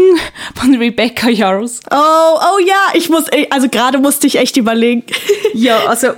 von 0.55 0.75
Rebecca 0.75 1.31
Yarros. 1.31 1.81
Oh, 1.91 1.95
oh 1.95 2.59
ja, 2.67 2.93
ich 2.93 3.09
muss, 3.09 3.25
also 3.51 3.69
gerade 3.69 3.99
musste 3.99 4.27
ich 4.27 4.37
echt 4.37 4.59
überlegen. 4.59 5.05
ja, 5.55 5.79
also 5.89 6.09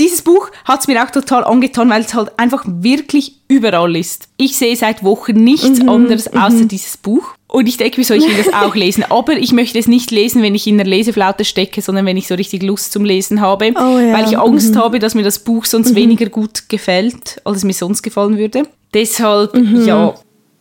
dieses 0.00 0.22
Buch 0.22 0.50
hat 0.64 0.80
es 0.80 0.88
mir 0.88 1.04
auch 1.04 1.10
total 1.10 1.44
angetan, 1.44 1.90
weil 1.90 2.00
es 2.00 2.14
halt 2.14 2.30
einfach 2.38 2.64
wirklich 2.66 3.34
überall 3.48 3.94
ist. 3.94 4.28
Ich 4.38 4.56
sehe 4.56 4.74
seit 4.74 5.04
Wochen 5.04 5.34
nichts 5.34 5.80
mhm, 5.80 5.88
anderes 5.88 6.32
mhm. 6.32 6.40
außer 6.40 6.64
dieses 6.64 6.96
Buch. 6.96 7.34
Und 7.46 7.68
ich 7.68 7.76
denke, 7.76 7.98
wieso 7.98 8.14
ich 8.14 8.26
will 8.26 8.36
das 8.44 8.52
auch 8.52 8.74
lesen. 8.74 9.04
Aber 9.10 9.34
ich 9.34 9.52
möchte 9.52 9.78
es 9.78 9.86
nicht 9.86 10.10
lesen, 10.10 10.42
wenn 10.42 10.54
ich 10.54 10.66
in 10.66 10.78
der 10.78 10.86
Leseflaute 10.86 11.44
stecke, 11.44 11.82
sondern 11.82 12.06
wenn 12.06 12.16
ich 12.16 12.26
so 12.26 12.34
richtig 12.34 12.62
Lust 12.62 12.92
zum 12.92 13.04
Lesen 13.04 13.40
habe. 13.40 13.72
Oh, 13.76 13.98
ja. 13.98 14.12
Weil 14.14 14.26
ich 14.26 14.38
Angst 14.38 14.74
mhm. 14.74 14.78
habe, 14.78 14.98
dass 14.98 15.14
mir 15.14 15.22
das 15.22 15.40
Buch 15.40 15.66
sonst 15.66 15.90
mhm. 15.90 15.96
weniger 15.96 16.26
gut 16.26 16.68
gefällt, 16.68 17.40
als 17.44 17.58
es 17.58 17.64
mir 17.64 17.74
sonst 17.74 18.02
gefallen 18.02 18.38
würde. 18.38 18.62
Deshalb, 18.94 19.54
mhm. 19.54 19.84
ja. 19.84 20.14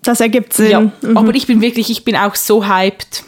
Das 0.03 0.19
ergibt 0.19 0.53
Sinn. 0.53 0.71
Ja, 0.71 0.81
mhm. 0.81 1.17
aber 1.17 1.33
ich 1.35 1.47
bin 1.47 1.61
wirklich, 1.61 1.89
ich 1.89 2.03
bin 2.03 2.15
auch 2.15 2.35
so 2.35 2.67
hyped. 2.67 3.23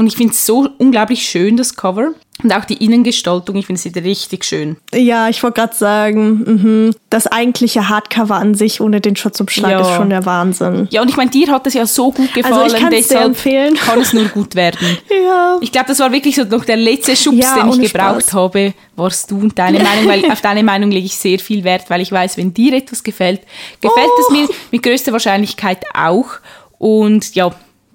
Und 0.00 0.06
ich 0.06 0.16
finde 0.16 0.32
es 0.32 0.46
so 0.46 0.66
unglaublich 0.78 1.28
schön, 1.28 1.58
das 1.58 1.76
Cover. 1.76 2.12
Und 2.42 2.52
auch 2.54 2.64
die 2.64 2.82
Innengestaltung, 2.82 3.54
ich 3.56 3.66
finde 3.66 3.78
sie 3.78 3.90
richtig 3.90 4.46
schön. 4.46 4.78
Ja, 4.94 5.28
ich 5.28 5.42
wollte 5.42 5.60
gerade 5.60 5.76
sagen, 5.76 6.86
mh, 6.88 6.94
das 7.10 7.26
eigentliche 7.26 7.90
Hardcover 7.90 8.36
an 8.36 8.54
sich 8.54 8.80
ohne 8.80 9.02
den 9.02 9.14
Schutzumschlag 9.14 9.72
ja. 9.72 9.80
ist 9.82 9.94
schon 9.94 10.08
der 10.08 10.24
Wahnsinn. 10.24 10.88
Ja, 10.90 11.02
und 11.02 11.10
ich 11.10 11.18
meine, 11.18 11.28
dir 11.28 11.52
hat 11.52 11.66
das 11.66 11.74
ja 11.74 11.84
so 11.84 12.12
gut 12.12 12.32
gefallen, 12.32 12.54
also 12.54 12.76
ich 12.78 12.88
deshalb 12.88 13.26
empfehlen. 13.26 13.74
kann 13.74 14.00
es 14.00 14.14
nur 14.14 14.24
gut 14.24 14.54
werden. 14.54 14.78
ja. 15.10 15.58
Ich 15.60 15.70
glaube, 15.70 15.88
das 15.88 15.98
war 15.98 16.10
wirklich 16.10 16.34
so 16.34 16.44
noch 16.44 16.64
der 16.64 16.78
letzte 16.78 17.14
Schubs, 17.14 17.36
ja, 17.36 17.56
den 17.56 17.68
ich 17.68 17.92
gebraucht 17.92 18.22
Spaß. 18.22 18.32
habe, 18.32 18.72
warst 18.96 19.30
du 19.30 19.36
und 19.36 19.58
deine 19.58 19.80
Meinung, 19.82 20.08
weil 20.08 20.32
auf 20.32 20.40
deine 20.40 20.62
Meinung 20.62 20.90
lege 20.90 21.04
ich 21.04 21.16
sehr 21.18 21.38
viel 21.38 21.62
Wert, 21.62 21.90
weil 21.90 22.00
ich 22.00 22.10
weiß, 22.10 22.38
wenn 22.38 22.54
dir 22.54 22.72
etwas 22.72 23.02
gefällt, 23.02 23.42
gefällt 23.82 24.08
oh. 24.16 24.22
es 24.22 24.30
mir 24.30 24.48
mit 24.70 24.82
größter 24.82 25.12
Wahrscheinlichkeit 25.12 25.84
auch. 25.92 26.30
Und 26.78 27.34
ja, 27.34 27.50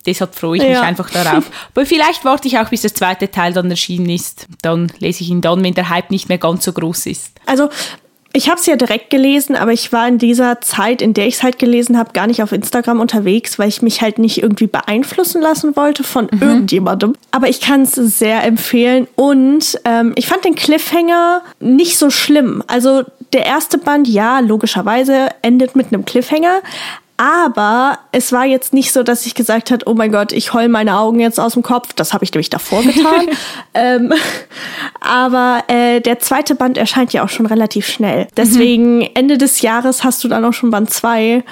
Deshalb 0.05 0.35
freue 0.35 0.57
ich 0.57 0.63
ja. 0.63 0.69
mich 0.69 0.79
einfach 0.79 1.09
darauf. 1.09 1.45
Aber 1.75 1.85
vielleicht 1.85 2.25
warte 2.25 2.47
ich 2.47 2.57
auch, 2.57 2.69
bis 2.69 2.81
der 2.81 2.93
zweite 2.93 3.31
Teil 3.31 3.53
dann 3.53 3.69
erschienen 3.69 4.09
ist. 4.09 4.47
Dann 4.61 4.91
lese 4.99 5.23
ich 5.23 5.29
ihn 5.29 5.41
dann, 5.41 5.63
wenn 5.63 5.73
der 5.73 5.89
Hype 5.89 6.11
nicht 6.11 6.29
mehr 6.29 6.37
ganz 6.37 6.65
so 6.65 6.73
groß 6.73 7.07
ist. 7.07 7.31
Also 7.45 7.69
ich 8.35 8.49
habe 8.49 8.59
es 8.59 8.65
ja 8.65 8.75
direkt 8.75 9.11
gelesen, 9.11 9.55
aber 9.55 9.71
ich 9.71 9.93
war 9.93 10.05
in 10.09 10.17
dieser 10.17 10.59
Zeit, 10.59 11.01
in 11.01 11.13
der 11.13 11.25
ich 11.25 11.35
es 11.35 11.43
halt 11.43 11.57
gelesen 11.57 11.97
habe, 11.97 12.11
gar 12.11 12.27
nicht 12.27 12.43
auf 12.43 12.51
Instagram 12.51 12.99
unterwegs, 12.99 13.57
weil 13.57 13.69
ich 13.69 13.81
mich 13.81 14.01
halt 14.01 14.19
nicht 14.19 14.43
irgendwie 14.43 14.67
beeinflussen 14.67 15.41
lassen 15.41 15.77
wollte 15.77 16.03
von 16.03 16.27
mhm. 16.29 16.41
irgendjemandem. 16.41 17.15
Aber 17.31 17.47
ich 17.47 17.61
kann 17.61 17.83
es 17.83 17.93
sehr 17.93 18.43
empfehlen 18.43 19.07
und 19.15 19.79
ähm, 19.85 20.11
ich 20.17 20.27
fand 20.27 20.43
den 20.43 20.55
Cliffhanger 20.55 21.43
nicht 21.61 21.97
so 21.97 22.09
schlimm. 22.09 22.61
Also 22.67 23.03
der 23.31 23.45
erste 23.45 23.77
Band, 23.77 24.09
ja, 24.09 24.41
logischerweise 24.41 25.29
endet 25.41 25.77
mit 25.77 25.93
einem 25.93 26.03
Cliffhanger, 26.03 26.61
aber 27.17 27.99
es 28.11 28.31
war 28.33 28.45
jetzt 28.45 28.73
nicht 28.73 28.91
so, 28.91 29.01
dass 29.01 29.25
ich 29.25 29.35
gesagt 29.35 29.71
habe, 29.71 29.85
oh 29.87 29.93
mein 29.93 30.11
Gott, 30.11 30.33
ich 30.33 30.53
heul 30.53 30.67
meine 30.67 30.97
Augen 30.97 31.21
jetzt 31.21 31.39
aus 31.39 31.53
dem 31.53 31.63
Kopf. 31.63 31.93
Das 31.93 32.13
habe 32.13 32.25
ich 32.25 32.31
nämlich 32.33 32.49
davor 32.49 32.83
getan. 32.83 33.27
ähm, 33.73 34.13
aber 34.99 35.63
äh, 35.67 36.01
der 36.01 36.19
zweite 36.19 36.55
Band 36.55 36.77
erscheint 36.77 37.13
ja 37.13 37.23
auch 37.23 37.29
schon 37.29 37.45
relativ 37.45 37.87
schnell. 37.87 38.27
Deswegen 38.35 38.97
mhm. 38.97 39.09
Ende 39.13 39.37
des 39.37 39.61
Jahres 39.61 40.03
hast 40.03 40.23
du 40.23 40.27
dann 40.27 40.43
auch 40.43 40.53
schon 40.53 40.71
Band 40.71 40.89
zwei 40.89 41.43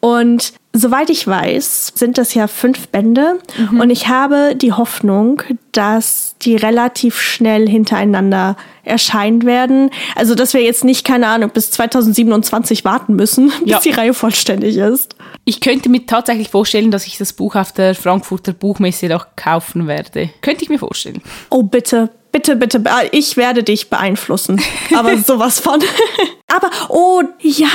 und 0.00 0.52
Soweit 0.78 1.08
ich 1.08 1.26
weiß, 1.26 1.92
sind 1.94 2.18
das 2.18 2.34
ja 2.34 2.48
fünf 2.48 2.88
Bände 2.88 3.38
mhm. 3.56 3.80
und 3.80 3.88
ich 3.88 4.08
habe 4.08 4.54
die 4.54 4.74
Hoffnung, 4.74 5.42
dass 5.72 6.34
die 6.42 6.54
relativ 6.54 7.18
schnell 7.18 7.66
hintereinander 7.66 8.56
erscheinen 8.84 9.44
werden. 9.46 9.90
Also, 10.16 10.34
dass 10.34 10.52
wir 10.52 10.62
jetzt 10.62 10.84
nicht, 10.84 11.06
keine 11.06 11.28
Ahnung, 11.28 11.48
bis 11.48 11.70
2027 11.70 12.84
warten 12.84 13.16
müssen, 13.16 13.48
bis 13.60 13.70
ja. 13.70 13.80
die 13.80 13.90
Reihe 13.90 14.12
vollständig 14.12 14.76
ist. 14.76 15.16
Ich 15.46 15.62
könnte 15.62 15.88
mir 15.88 16.04
tatsächlich 16.04 16.50
vorstellen, 16.50 16.90
dass 16.90 17.06
ich 17.06 17.16
das 17.16 17.32
Buch 17.32 17.54
auf 17.54 17.72
der 17.72 17.94
Frankfurter 17.94 18.52
Buchmesse 18.52 19.06
noch 19.06 19.28
kaufen 19.34 19.86
werde. 19.86 20.28
Könnte 20.42 20.62
ich 20.62 20.68
mir 20.68 20.78
vorstellen. 20.78 21.22
Oh, 21.48 21.62
bitte, 21.62 22.10
bitte, 22.32 22.54
bitte, 22.54 22.84
ich 23.12 23.38
werde 23.38 23.62
dich 23.62 23.88
beeinflussen. 23.88 24.60
Aber 24.94 25.16
sowas 25.16 25.58
von. 25.58 25.80
Aber, 26.48 26.70
oh, 26.90 27.22
ja 27.40 27.66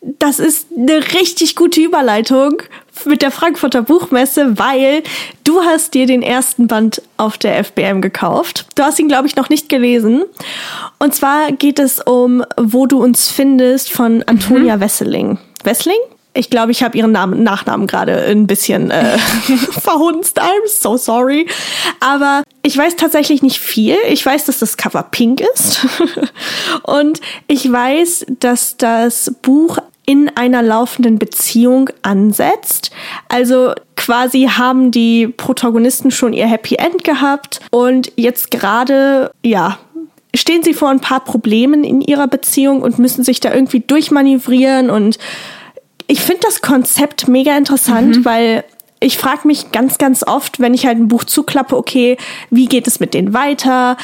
das 0.00 0.38
ist 0.38 0.68
eine 0.76 0.98
richtig 1.14 1.56
gute 1.56 1.80
Überleitung 1.80 2.62
mit 3.04 3.22
der 3.22 3.30
Frankfurter 3.30 3.82
Buchmesse, 3.82 4.58
weil 4.58 5.02
du 5.44 5.60
hast 5.62 5.94
dir 5.94 6.06
den 6.06 6.22
ersten 6.22 6.66
Band 6.66 7.02
auf 7.16 7.38
der 7.38 7.62
FBM 7.64 8.00
gekauft. 8.00 8.66
Du 8.74 8.82
hast 8.82 8.98
ihn, 8.98 9.08
glaube 9.08 9.26
ich, 9.26 9.36
noch 9.36 9.48
nicht 9.48 9.68
gelesen. 9.68 10.24
Und 10.98 11.14
zwar 11.14 11.52
geht 11.52 11.78
es 11.78 12.00
um 12.00 12.44
Wo 12.56 12.86
du 12.86 13.02
uns 13.02 13.28
findest 13.28 13.90
von 13.90 14.22
Antonia 14.24 14.76
mhm. 14.76 14.80
Wesseling. 14.80 15.38
Wessling? 15.64 15.98
Ich 16.34 16.50
glaube, 16.50 16.70
ich 16.70 16.84
habe 16.84 16.96
ihren 16.96 17.10
Namen, 17.10 17.42
Nachnamen 17.42 17.88
gerade 17.88 18.22
ein 18.22 18.46
bisschen 18.46 18.92
äh, 18.92 19.18
verhunzt. 19.80 20.40
I'm 20.40 20.68
so 20.68 20.96
sorry. 20.96 21.48
Aber 21.98 22.44
ich 22.62 22.76
weiß 22.76 22.94
tatsächlich 22.94 23.42
nicht 23.42 23.58
viel. 23.58 23.96
Ich 24.08 24.24
weiß, 24.24 24.44
dass 24.44 24.60
das 24.60 24.76
Cover 24.76 25.02
pink 25.02 25.40
ist. 25.40 25.80
Und 26.84 27.20
ich 27.48 27.70
weiß, 27.70 28.26
dass 28.38 28.76
das 28.76 29.34
Buch 29.42 29.78
in 30.08 30.30
einer 30.36 30.62
laufenden 30.62 31.18
Beziehung 31.18 31.90
ansetzt. 32.00 32.92
Also 33.28 33.74
quasi 33.94 34.48
haben 34.50 34.90
die 34.90 35.28
Protagonisten 35.28 36.10
schon 36.10 36.32
ihr 36.32 36.46
Happy 36.46 36.76
End 36.76 37.04
gehabt 37.04 37.60
und 37.70 38.10
jetzt 38.16 38.50
gerade, 38.50 39.30
ja, 39.44 39.78
stehen 40.34 40.62
sie 40.62 40.72
vor 40.72 40.88
ein 40.88 41.00
paar 41.00 41.20
Problemen 41.20 41.84
in 41.84 42.00
ihrer 42.00 42.26
Beziehung 42.26 42.80
und 42.80 42.98
müssen 42.98 43.22
sich 43.22 43.40
da 43.40 43.52
irgendwie 43.52 43.80
durchmanövrieren 43.80 44.88
und 44.88 45.18
ich 46.06 46.22
finde 46.22 46.40
das 46.44 46.62
Konzept 46.62 47.28
mega 47.28 47.54
interessant, 47.54 48.16
mhm. 48.16 48.24
weil 48.24 48.64
ich 49.00 49.18
frage 49.18 49.46
mich 49.46 49.72
ganz, 49.72 49.98
ganz 49.98 50.22
oft, 50.26 50.58
wenn 50.58 50.72
ich 50.72 50.86
halt 50.86 50.96
ein 50.96 51.08
Buch 51.08 51.24
zuklappe, 51.24 51.76
okay, 51.76 52.16
wie 52.48 52.64
geht 52.64 52.86
es 52.86 52.98
mit 52.98 53.12
denen 53.12 53.34
weiter? 53.34 53.98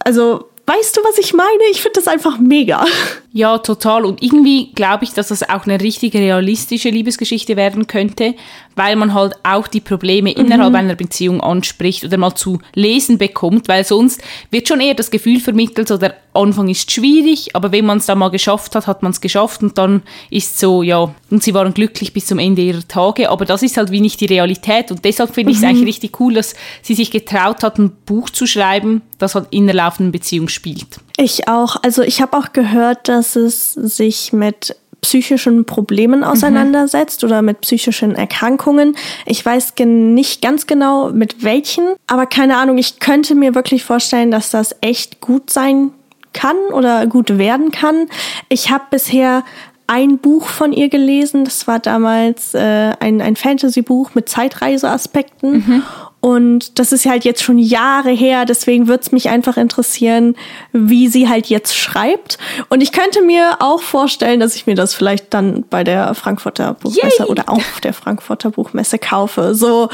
Also 0.00 0.50
Weißt 0.66 0.96
du, 0.96 1.00
was 1.02 1.18
ich 1.18 1.34
meine? 1.34 1.64
Ich 1.70 1.82
finde 1.82 2.00
das 2.00 2.08
einfach 2.08 2.38
mega. 2.38 2.84
Ja, 3.34 3.56
total. 3.56 4.04
Und 4.04 4.22
irgendwie 4.22 4.72
glaube 4.74 5.04
ich, 5.04 5.14
dass 5.14 5.28
das 5.28 5.42
auch 5.48 5.64
eine 5.64 5.80
richtige 5.80 6.18
realistische 6.18 6.90
Liebesgeschichte 6.90 7.56
werden 7.56 7.86
könnte, 7.86 8.34
weil 8.76 8.96
man 8.96 9.14
halt 9.14 9.34
auch 9.42 9.66
die 9.66 9.80
Probleme 9.80 10.30
mhm. 10.30 10.46
innerhalb 10.46 10.74
einer 10.74 10.94
Beziehung 10.94 11.40
anspricht 11.40 12.04
oder 12.04 12.16
mal 12.16 12.34
zu 12.34 12.60
lesen 12.74 13.18
bekommt, 13.18 13.68
weil 13.68 13.84
sonst 13.84 14.22
wird 14.50 14.68
schon 14.68 14.80
eher 14.80 14.94
das 14.94 15.10
Gefühl 15.10 15.40
vermittelt, 15.40 15.88
so 15.88 15.96
der 15.96 16.14
Anfang 16.34 16.68
ist 16.68 16.90
schwierig, 16.90 17.54
aber 17.54 17.72
wenn 17.72 17.84
man 17.84 17.98
es 17.98 18.06
dann 18.06 18.18
mal 18.18 18.30
geschafft 18.30 18.74
hat, 18.74 18.86
hat 18.86 19.02
man 19.02 19.12
es 19.12 19.20
geschafft 19.20 19.62
und 19.62 19.76
dann 19.76 20.02
ist 20.30 20.58
so, 20.58 20.82
ja, 20.82 21.14
und 21.30 21.42
sie 21.42 21.52
waren 21.52 21.74
glücklich 21.74 22.14
bis 22.14 22.26
zum 22.26 22.38
Ende 22.38 22.62
ihrer 22.62 22.86
Tage, 22.88 23.28
aber 23.28 23.44
das 23.44 23.62
ist 23.62 23.76
halt 23.76 23.90
wie 23.90 24.00
nicht 24.00 24.20
die 24.20 24.26
Realität 24.26 24.90
und 24.90 25.04
deshalb 25.04 25.34
finde 25.34 25.52
ich 25.52 25.58
es 25.58 25.62
mhm. 25.62 25.68
eigentlich 25.68 25.88
richtig 25.88 26.20
cool, 26.20 26.34
dass 26.34 26.54
sie 26.80 26.94
sich 26.94 27.10
getraut 27.10 27.62
hat, 27.62 27.78
ein 27.78 27.92
Buch 28.06 28.30
zu 28.30 28.46
schreiben, 28.46 29.02
das 29.18 29.34
halt 29.34 29.48
in 29.50 29.66
der 29.66 29.74
laufenden 29.74 30.12
Beziehung 30.12 30.48
spielt. 30.48 31.00
Ich 31.18 31.48
auch. 31.48 31.76
Also 31.82 32.02
ich 32.02 32.22
habe 32.22 32.36
auch 32.36 32.52
gehört, 32.52 33.08
dass 33.08 33.36
es 33.36 33.74
sich 33.74 34.32
mit 34.32 34.76
psychischen 35.02 35.66
Problemen 35.66 36.20
mhm. 36.20 36.26
auseinandersetzt 36.26 37.22
mhm. 37.22 37.28
oder 37.28 37.42
mit 37.42 37.60
psychischen 37.60 38.14
Erkrankungen. 38.14 38.96
Ich 39.26 39.44
weiß 39.44 39.74
nicht 39.84 40.40
ganz 40.40 40.66
genau 40.66 41.10
mit 41.10 41.44
welchen, 41.44 41.94
aber 42.06 42.26
keine 42.26 42.56
Ahnung, 42.56 42.78
ich 42.78 42.98
könnte 43.00 43.34
mir 43.34 43.54
wirklich 43.54 43.84
vorstellen, 43.84 44.30
dass 44.30 44.50
das 44.50 44.74
echt 44.80 45.20
gut 45.20 45.50
sein 45.50 45.90
kann 46.32 46.56
oder 46.72 47.06
gut 47.06 47.36
werden 47.36 47.70
kann. 47.70 48.06
Ich 48.48 48.70
habe 48.70 48.84
bisher 48.90 49.44
ein 49.86 50.18
Buch 50.18 50.46
von 50.46 50.72
ihr 50.72 50.88
gelesen, 50.88 51.44
das 51.44 51.66
war 51.66 51.78
damals 51.78 52.54
äh, 52.54 52.94
ein, 52.98 53.20
ein 53.20 53.36
Fantasy-Buch 53.36 54.14
mit 54.14 54.28
Zeitreiseaspekten. 54.28 55.52
Mhm. 55.52 55.82
Und 56.22 56.78
das 56.78 56.92
ist 56.92 57.04
halt 57.04 57.24
jetzt 57.24 57.42
schon 57.42 57.58
Jahre 57.58 58.10
her, 58.10 58.44
deswegen 58.44 58.86
würde 58.86 59.02
es 59.02 59.10
mich 59.10 59.28
einfach 59.28 59.56
interessieren, 59.56 60.36
wie 60.72 61.08
sie 61.08 61.28
halt 61.28 61.48
jetzt 61.48 61.76
schreibt. 61.76 62.38
Und 62.68 62.80
ich 62.80 62.92
könnte 62.92 63.22
mir 63.22 63.56
auch 63.58 63.82
vorstellen, 63.82 64.38
dass 64.38 64.54
ich 64.54 64.68
mir 64.68 64.76
das 64.76 64.94
vielleicht 64.94 65.34
dann 65.34 65.64
bei 65.68 65.82
der 65.82 66.14
Frankfurter 66.14 66.74
Buchmesse 66.74 67.24
Yay. 67.24 67.28
oder 67.28 67.48
auf 67.48 67.80
der 67.82 67.92
Frankfurter 67.92 68.52
Buchmesse 68.52 69.00
kaufe. 69.00 69.56
So, 69.56 69.88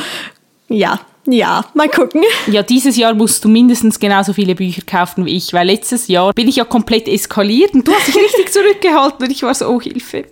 ja, 0.68 1.00
ja, 1.24 1.64
mal 1.72 1.88
gucken. 1.88 2.22
Ja, 2.46 2.62
dieses 2.62 2.98
Jahr 2.98 3.14
musst 3.14 3.44
du 3.44 3.48
mindestens 3.48 3.98
genauso 3.98 4.34
viele 4.34 4.54
Bücher 4.54 4.82
kaufen 4.86 5.24
wie 5.24 5.34
ich, 5.34 5.54
weil 5.54 5.66
letztes 5.66 6.08
Jahr 6.08 6.34
bin 6.34 6.46
ich 6.46 6.56
ja 6.56 6.64
komplett 6.64 7.08
eskaliert 7.08 7.72
und 7.72 7.88
du 7.88 7.92
hast 7.92 8.08
dich 8.08 8.16
richtig 8.22 8.52
zurückgehalten 8.52 9.24
und 9.24 9.32
ich 9.32 9.42
war 9.42 9.54
so, 9.54 9.66
oh 9.66 9.80
Hilfe. 9.80 10.26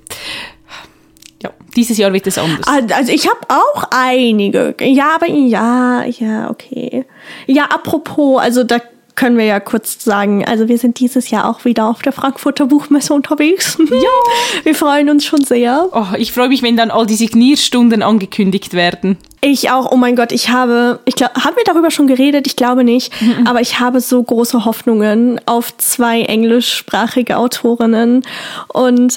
Ja, 1.43 1.51
dieses 1.77 1.99
Jahr 1.99 2.13
wird 2.13 2.27
es 2.27 2.39
anders. 2.39 2.67
Also 2.67 3.13
ich 3.13 3.29
habe 3.29 3.41
auch 3.49 3.85
einige. 3.91 4.75
Ja, 4.81 5.17
aber 5.17 5.29
ja, 5.29 6.05
ja, 6.05 6.51
okay. 6.51 7.05
Ja, 7.47 7.65
apropos, 7.65 8.41
also 8.41 8.65
da 8.65 8.81
können 9.17 9.39
wir 9.39 9.47
ja 9.47 9.61
kurz 9.61 10.05
sagen, 10.05 10.45
also 10.45 10.69
wir 10.69 10.79
sind 10.79 11.01
dieses 11.01 11.31
Jahr 11.31 11.49
auch 11.49 11.65
wieder 11.65 11.89
auf 11.89 12.03
der 12.03 12.13
Frankfurter 12.13 12.67
Buchmesse 12.67 13.13
unterwegs. 13.13 13.79
Ja. 13.97 14.65
Wir 14.65 14.75
freuen 14.75 15.09
uns 15.09 15.25
schon 15.25 15.43
sehr. 15.43 15.89
Oh, 15.93 16.17
ich 16.19 16.33
freue 16.33 16.49
mich, 16.49 16.63
wenn 16.63 16.77
dann 16.77 16.91
all 16.91 17.07
die 17.07 17.15
Signierstunden 17.15 18.03
angekündigt 18.03 18.75
werden. 18.75 19.17
Ich 19.41 19.71
auch, 19.71 19.91
oh 19.91 19.97
mein 19.97 20.17
Gott, 20.17 20.33
ich 20.33 20.51
habe, 20.51 21.01
ich 21.07 21.15
glaube, 21.15 21.33
haben 21.35 21.57
wir 21.57 21.65
darüber 21.65 21.91
schon 21.91 22.09
geredet? 22.09 22.47
Ich 22.47 22.57
glaube 22.57 22.85
nicht. 22.85 23.11
Mhm. 23.23 23.47
Aber 23.47 23.63
ich 23.63 23.81
habe 23.81 24.01
so 24.01 24.23
große 24.23 24.67
Hoffnungen 24.67 25.41
auf 25.47 25.75
zwei 25.79 26.23
englischsprachige 26.23 27.39
Autorinnen. 27.39 28.23
Und 28.69 29.17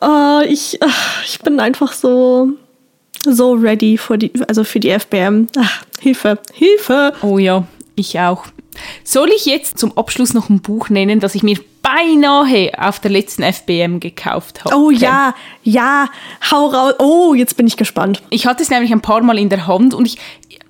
oh, 0.00 0.40
ich, 0.46 0.78
ach, 0.82 1.24
ich 1.24 1.38
bin 1.40 1.60
einfach 1.60 1.92
so, 1.92 2.50
so 3.24 3.52
ready 3.52 3.98
für 3.98 4.18
die, 4.18 4.32
also 4.48 4.64
für 4.64 4.80
die 4.80 4.90
FBM. 4.90 5.48
Ach, 5.58 5.82
Hilfe, 6.00 6.38
Hilfe. 6.52 7.12
Oh 7.22 7.38
ja, 7.38 7.66
ich 7.94 8.18
auch. 8.20 8.46
Soll 9.04 9.30
ich 9.30 9.46
jetzt 9.46 9.78
zum 9.78 9.96
Abschluss 9.96 10.34
noch 10.34 10.50
ein 10.50 10.60
Buch 10.60 10.90
nennen, 10.90 11.20
das 11.20 11.34
ich 11.34 11.42
mir 11.42 11.58
beinahe 11.82 12.72
auf 12.78 13.00
der 13.00 13.10
letzten 13.10 13.42
FBM 13.42 14.00
gekauft 14.00 14.64
habe? 14.64 14.76
Oh 14.76 14.90
ja, 14.90 15.34
ja, 15.62 16.08
hau 16.50 16.66
raus. 16.66 16.94
Oh, 16.98 17.34
jetzt 17.34 17.56
bin 17.56 17.66
ich 17.66 17.76
gespannt. 17.76 18.22
Ich 18.30 18.46
hatte 18.46 18.62
es 18.62 18.70
nämlich 18.70 18.92
ein 18.92 19.00
paar 19.00 19.22
Mal 19.22 19.38
in 19.38 19.48
der 19.48 19.66
Hand 19.66 19.94
und 19.94 20.04
ich, 20.06 20.18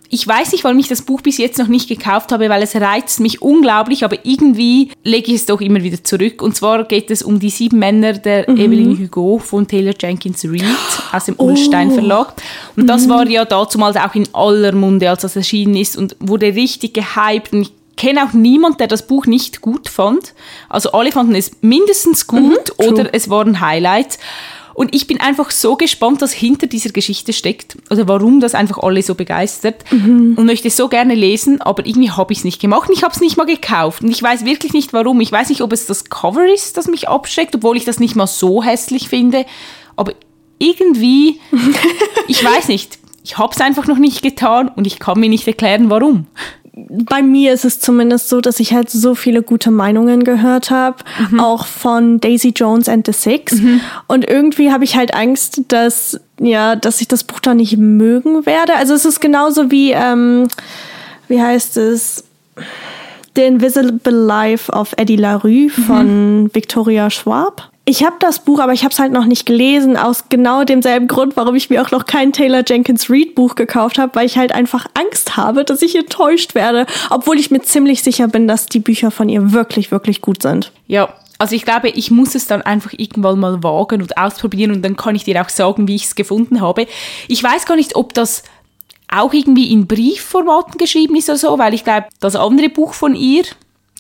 ich 0.09 0.27
weiß 0.27 0.53
nicht, 0.53 0.64
warum 0.64 0.79
ich 0.79 0.88
das 0.88 1.03
Buch 1.03 1.21
bis 1.21 1.38
jetzt 1.38 1.59
noch 1.59 1.66
nicht 1.66 1.88
gekauft 1.88 2.33
habe, 2.33 2.49
weil 2.49 2.62
es 2.62 2.77
reizt 2.77 3.21
mich 3.21 3.42
unglaublich, 3.42 4.05
aber 4.05 4.19
irgendwie 4.25 4.90
lege 5.03 5.33
ich 5.33 5.40
es 5.40 5.47
doch 5.47 5.61
immer 5.61 5.83
wieder 5.83 6.03
zurück. 6.03 6.42
Und 6.42 6.55
zwar 6.55 6.85
geht 6.85 7.11
es 7.11 7.23
um 7.23 7.40
die 7.40 7.51
sieben 7.51 7.79
Männer 7.79 8.12
der 8.12 8.49
mhm. 8.49 8.57
Evelyn 8.57 8.99
Hugo 8.99 9.38
von 9.38 9.66
Taylor 9.66 9.95
Jenkins 9.99 10.45
Reid 10.45 10.64
aus 11.12 11.25
dem 11.25 11.35
oh. 11.38 11.47
Ullstein 11.47 11.90
Verlag. 11.90 12.35
Und 12.77 12.85
mhm. 12.85 12.87
das 12.87 13.09
war 13.09 13.27
ja 13.29 13.45
damals 13.45 13.97
auch 13.97 14.14
in 14.14 14.29
aller 14.33 14.73
Munde, 14.73 15.11
als 15.11 15.23
das 15.23 15.37
erschienen 15.37 15.77
ist 15.77 15.97
und 15.97 16.16
wurde 16.21 16.55
richtig 16.55 16.95
gehypt. 16.95 17.53
Und 17.53 17.62
ich 17.62 17.73
kenne 17.97 18.25
auch 18.25 18.33
niemand, 18.33 18.79
der 18.79 18.87
das 18.87 19.07
Buch 19.07 19.27
nicht 19.27 19.61
gut 19.61 19.88
fand. 19.88 20.35
Also 20.69 20.92
alle 20.92 21.12
fanden 21.12 21.35
es 21.35 21.53
mindestens 21.62 22.27
gut 22.27 22.73
mhm, 22.79 22.88
oder 22.88 23.14
es 23.14 23.29
waren 23.29 23.61
Highlights. 23.61 24.19
Und 24.77 24.95
ich 24.95 25.07
bin 25.07 25.21
einfach 25.23 25.51
so 25.51 25.77
gespannt, 25.77 26.21
was 26.21 26.33
hinter 26.33 26.67
dieser 26.67 26.91
Geschichte 26.91 27.33
steckt. 27.33 27.79
Oder 27.91 28.07
warum 28.09 28.41
das 28.41 28.55
einfach 28.55 28.77
alle 28.79 29.03
so 29.03 29.15
begeistert. 29.15 29.85
Mhm. 29.91 30.35
und 30.37 30.45
möchte 30.45 30.69
so 30.69 30.89
gerne 30.89 31.15
lesen, 31.15 31.62
aber 31.62 31.87
irgendwie 31.87 32.11
habe 32.11 32.33
ich 32.33 32.41
es 32.41 32.45
nicht 32.45 32.61
gemacht. 32.61 32.91
Und 32.91 32.95
ich 32.95 33.03
habe 33.03 33.15
es 33.15 33.21
nicht 33.21 33.39
mal 33.39 33.47
gekauft. 33.47 34.03
Und 34.03 34.11
ich 34.11 34.23
weiß 34.23 34.45
wirklich 34.45 34.75
nicht 34.75 34.93
warum. 34.93 35.21
Ich 35.23 35.33
weiß 35.33 35.49
nicht, 35.49 35.62
ob 35.62 35.73
es 35.73 35.87
das 35.87 36.11
Cover 36.11 36.47
ist, 36.47 36.77
das 36.77 36.89
mich 36.89 37.09
abschreckt, 37.09 37.55
obwohl 37.55 37.79
ich 37.79 37.87
das 37.87 38.01
nicht 38.01 38.17
mal 38.17 38.27
so 38.27 38.62
hässlich 38.62 39.09
finde, 39.09 39.47
aber 39.97 40.12
irgendwie, 40.59 41.41
ich 42.29 42.45
weiß 42.45 42.69
nicht, 42.69 42.99
ich 43.25 43.39
habe 43.39 43.53
es 43.55 43.61
einfach 43.61 43.87
noch 43.87 43.99
nicht 43.99 44.23
getan 44.23 44.69
und 44.69 44.87
ich 44.87 44.99
kann 44.99 45.19
mir 45.19 45.29
nicht 45.29 45.47
erklären, 45.47 45.91
warum 45.91 46.27
bei 46.77 47.23
mir 47.23 47.55
ist 47.55 47.65
es 47.65 47.81
zumindest 47.81 48.29
so, 48.29 48.43
dass 48.43 48.61
ich 48.61 48.75
halt 48.75 48.91
so 48.91 49.15
viele 49.15 49.43
gute 49.43 49.71
Meinungen 49.71 50.25
gehört 50.25 50.71
habe, 50.71 50.99
mhm. 51.31 51.41
auch 51.41 51.65
von 51.65 52.21
Daisy 52.21 52.53
Jones 52.55 52.87
and 52.89 53.07
the 53.07 53.12
Six. 53.12 53.55
Mhm. 53.55 53.81
Und 54.07 54.29
irgendwie 54.29 54.71
habe 54.71 54.85
ich 54.85 54.95
halt 54.95 55.15
Angst, 55.15 55.62
dass 55.69 56.21
ja, 56.39 56.77
dass 56.77 57.01
ich 57.01 57.09
das 57.09 57.25
Buch 57.25 57.41
da 57.41 57.55
nicht 57.55 57.79
mögen 57.79 58.45
werde. 58.45 58.75
Also 58.77 58.93
es 58.93 59.07
ist 59.07 59.21
genauso 59.21 59.71
wie 59.71 59.93
ähm, 59.93 60.49
wie 61.29 61.41
heißt 61.41 61.79
es 61.79 62.25
The 63.35 63.45
Invisible 63.45 64.12
Life 64.12 64.71
of 64.71 64.93
Eddie 64.99 65.17
LaRue 65.17 65.71
von 65.71 66.43
mhm. 66.43 66.55
Victoria 66.55 67.09
Schwab. 67.09 67.71
Ich 67.88 68.03
habe 68.03 68.16
das 68.18 68.40
Buch, 68.40 68.59
aber 68.59 68.72
ich 68.72 68.83
habe 68.83 68.92
es 68.92 68.99
halt 68.99 69.12
noch 69.12 69.27
nicht 69.27 69.46
gelesen, 69.46 69.96
aus 69.96 70.25
genau 70.29 70.64
demselben 70.64 71.07
Grund, 71.07 71.37
warum 71.37 71.55
ich 71.55 71.70
mir 71.70 71.81
auch 71.83 71.92
noch 71.92 72.05
kein 72.05 72.33
Taylor 72.33 72.64
Jenkins 72.66 73.09
Reid 73.09 73.37
Buch 73.37 73.55
gekauft 73.55 73.99
habe, 73.99 74.12
weil 74.16 74.27
ich 74.27 74.37
halt 74.37 74.51
einfach 74.51 74.87
Angst 74.94 75.37
habe, 75.37 75.64
dass 75.64 75.83
ich 75.83 75.94
enttäuscht 75.94 76.57
werde, 76.57 76.87
obwohl 77.11 77.38
ich 77.38 77.53
mir 77.53 77.62
ziemlich 77.62 78.03
sicher 78.03 78.27
bin, 78.27 78.49
dass 78.49 78.66
die 78.66 78.81
Bücher 78.81 79.12
von 79.12 79.29
ihr 79.29 79.53
wirklich, 79.53 79.92
wirklich 79.92 80.20
gut 80.20 80.42
sind. 80.42 80.72
Ja, 80.88 81.14
also 81.38 81.55
ich 81.55 81.64
glaube, 81.64 81.90
ich 81.90 82.11
muss 82.11 82.35
es 82.35 82.49
dann 82.49 82.61
einfach 82.61 82.92
irgendwann 82.92 83.38
mal 83.38 83.62
wagen 83.62 84.03
und 84.03 84.18
ausprobieren 84.18 84.72
und 84.72 84.83
dann 84.83 84.96
kann 84.96 85.14
ich 85.14 85.22
dir 85.22 85.40
auch 85.40 85.49
sagen, 85.49 85.87
wie 85.87 85.94
ich 85.94 86.07
es 86.07 86.16
gefunden 86.16 86.61
habe. 86.61 86.88
Ich 87.29 87.40
weiß 87.40 87.66
gar 87.66 87.77
nicht, 87.77 87.94
ob 87.94 88.14
das 88.14 88.42
auch 89.09 89.33
irgendwie 89.33 89.70
in 89.72 89.87
Briefformaten 89.87 90.77
geschrieben 90.79 91.14
ist 91.14 91.29
oder 91.29 91.38
so, 91.38 91.59
weil 91.59 91.72
ich 91.72 91.85
glaube, 91.85 92.07
das 92.18 92.35
andere 92.35 92.68
Buch 92.68 92.94
von 92.94 93.14
ihr, 93.14 93.44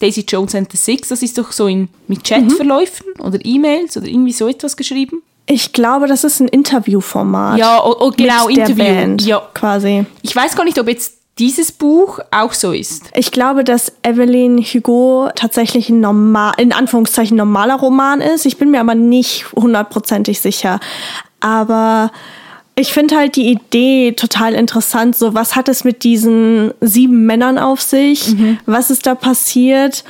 Daisy 0.00 0.24
Jones 0.28 0.54
and 0.54 0.70
the 0.70 0.76
Six, 0.76 1.08
das 1.08 1.22
ist 1.22 1.38
doch 1.38 1.52
so 1.52 1.66
in, 1.66 1.88
mit 2.08 2.24
Chatverläufen 2.24 3.06
mhm. 3.18 3.24
oder 3.24 3.38
E-Mails 3.42 3.96
oder 3.96 4.06
irgendwie 4.06 4.32
so 4.32 4.48
etwas 4.48 4.76
geschrieben. 4.76 5.22
Ich 5.46 5.72
glaube, 5.72 6.08
das 6.08 6.24
ist 6.24 6.40
ein 6.40 6.48
Interviewformat. 6.48 7.58
Ja, 7.58 7.80
oh, 7.84 7.94
oh, 8.00 8.10
genau, 8.10 8.46
mit 8.46 8.58
Interview. 8.58 8.84
Der 8.84 8.94
Band, 8.94 9.22
ja, 9.22 9.42
quasi. 9.54 10.04
Ich 10.22 10.34
weiß 10.34 10.56
gar 10.56 10.64
nicht, 10.64 10.78
ob 10.80 10.88
jetzt 10.88 11.14
dieses 11.38 11.70
Buch 11.70 12.18
auch 12.30 12.52
so 12.52 12.72
ist. 12.72 13.10
Ich 13.14 13.30
glaube, 13.30 13.62
dass 13.62 13.92
Evelyn 14.02 14.58
Hugo 14.58 15.28
tatsächlich 15.34 15.90
ein 15.90 16.00
normal, 16.00 16.54
in 16.56 16.72
Anführungszeichen 16.72 17.36
normaler 17.36 17.76
Roman 17.76 18.20
ist. 18.20 18.46
Ich 18.46 18.56
bin 18.56 18.70
mir 18.70 18.80
aber 18.80 18.94
nicht 18.94 19.52
hundertprozentig 19.52 20.40
sicher. 20.40 20.80
Aber 21.40 22.10
ich 22.78 22.92
finde 22.92 23.16
halt 23.16 23.36
die 23.36 23.50
Idee 23.50 24.12
total 24.12 24.54
interessant. 24.54 25.16
So, 25.16 25.34
was 25.34 25.56
hat 25.56 25.68
es 25.68 25.82
mit 25.82 26.04
diesen 26.04 26.72
sieben 26.80 27.24
Männern 27.24 27.58
auf 27.58 27.80
sich? 27.80 28.34
Mhm. 28.34 28.58
Was 28.66 28.90
ist 28.90 29.06
da 29.06 29.14
passiert? 29.14 30.04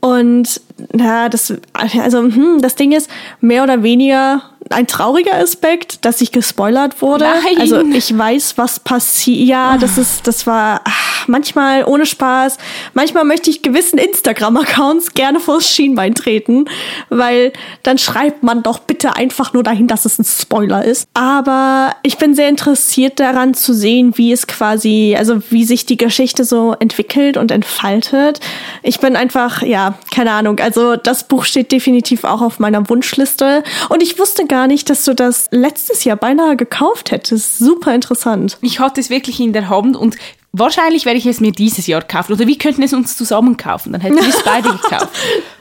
Und 0.00 0.60
ja, 0.96 1.28
das, 1.28 1.52
also 1.72 2.18
hm, 2.18 2.60
das 2.62 2.76
Ding 2.76 2.92
ist, 2.92 3.10
mehr 3.40 3.62
oder 3.62 3.82
weniger 3.82 4.42
ein 4.70 4.86
trauriger 4.86 5.34
Aspekt, 5.34 6.04
dass 6.04 6.20
ich 6.20 6.32
gespoilert 6.32 7.02
wurde. 7.02 7.24
Nein. 7.24 7.60
Also 7.60 7.80
ich 7.80 8.16
weiß, 8.16 8.56
was 8.56 8.80
passiert. 8.80 9.46
Ja, 9.48 9.76
das 9.76 9.98
ist, 9.98 10.26
das 10.26 10.46
war 10.46 10.80
ach, 10.84 11.07
manchmal 11.28 11.84
ohne 11.84 12.06
Spaß. 12.06 12.58
Manchmal 12.94 13.24
möchte 13.24 13.50
ich 13.50 13.62
gewissen 13.62 13.98
Instagram-Accounts 13.98 15.14
gerne 15.14 15.40
vors 15.40 15.68
Schienbein 15.68 16.14
treten, 16.14 16.66
weil 17.08 17.52
dann 17.82 17.98
schreibt 17.98 18.42
man 18.42 18.62
doch 18.62 18.78
bitte 18.78 19.16
einfach 19.16 19.52
nur 19.52 19.62
dahin, 19.62 19.86
dass 19.86 20.04
es 20.04 20.18
ein 20.18 20.24
Spoiler 20.24 20.84
ist. 20.84 21.08
Aber 21.14 21.94
ich 22.02 22.18
bin 22.18 22.34
sehr 22.34 22.48
interessiert 22.48 23.20
daran 23.20 23.54
zu 23.54 23.72
sehen, 23.72 24.16
wie 24.16 24.32
es 24.32 24.46
quasi, 24.46 25.14
also 25.18 25.42
wie 25.50 25.64
sich 25.64 25.86
die 25.86 25.96
Geschichte 25.96 26.44
so 26.44 26.74
entwickelt 26.78 27.36
und 27.36 27.50
entfaltet. 27.50 28.40
Ich 28.82 29.00
bin 29.00 29.16
einfach, 29.16 29.62
ja, 29.62 29.98
keine 30.14 30.32
Ahnung. 30.32 30.58
Also 30.60 30.96
das 30.96 31.24
Buch 31.24 31.44
steht 31.44 31.72
definitiv 31.72 32.24
auch 32.24 32.42
auf 32.42 32.58
meiner 32.58 32.88
Wunschliste. 32.88 33.62
Und 33.88 34.02
ich 34.02 34.18
wusste 34.18 34.46
gar 34.46 34.66
nicht, 34.66 34.90
dass 34.90 35.04
du 35.04 35.14
das 35.14 35.48
letztes 35.50 36.04
Jahr 36.04 36.16
beinahe 36.16 36.56
gekauft 36.56 37.10
hättest. 37.10 37.58
Super 37.58 37.94
interessant. 37.94 38.58
Ich 38.60 38.80
hatte 38.80 39.00
es 39.00 39.10
wirklich 39.10 39.40
in 39.40 39.52
der 39.52 39.68
Hand 39.68 39.96
und 39.96 40.16
wahrscheinlich 40.52 41.04
werde 41.04 41.18
ich 41.18 41.26
es 41.26 41.40
mir 41.40 41.52
dieses 41.52 41.86
Jahr 41.86 42.02
kaufen. 42.02 42.32
Oder 42.32 42.46
wir 42.46 42.58
könnten 42.58 42.82
es 42.82 42.92
uns 42.92 43.16
zusammen 43.16 43.56
kaufen. 43.56 43.92
Dann 43.92 44.00
hätten 44.00 44.16
wir 44.16 44.28
es 44.28 44.42
beide 44.42 44.70
gekauft. 44.70 45.10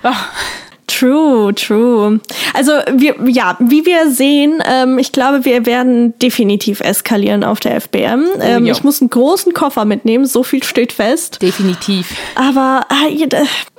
Oh. 1.04 1.08
True, 1.08 1.54
true. 1.54 2.20
Also 2.54 2.72
wir, 2.92 3.16
ja, 3.28 3.56
wie 3.60 3.86
wir 3.86 4.10
sehen, 4.10 4.64
ähm, 4.66 4.98
ich 4.98 5.12
glaube, 5.12 5.46
wir 5.46 5.66
werden 5.66 6.18
definitiv 6.20 6.80
eskalieren 6.80 7.44
auf 7.44 7.60
der 7.60 7.80
FBM. 7.80 8.26
Oh, 8.36 8.42
ähm, 8.42 8.66
ich 8.66 8.84
muss 8.84 9.02
einen 9.02 9.10
großen 9.10 9.54
Koffer 9.54 9.86
mitnehmen, 9.86 10.26
so 10.26 10.44
viel 10.44 10.64
steht 10.64 10.94
fest. 10.94 11.42
Definitiv. 11.42 12.16
Aber 12.36 12.86
äh, 12.90 13.28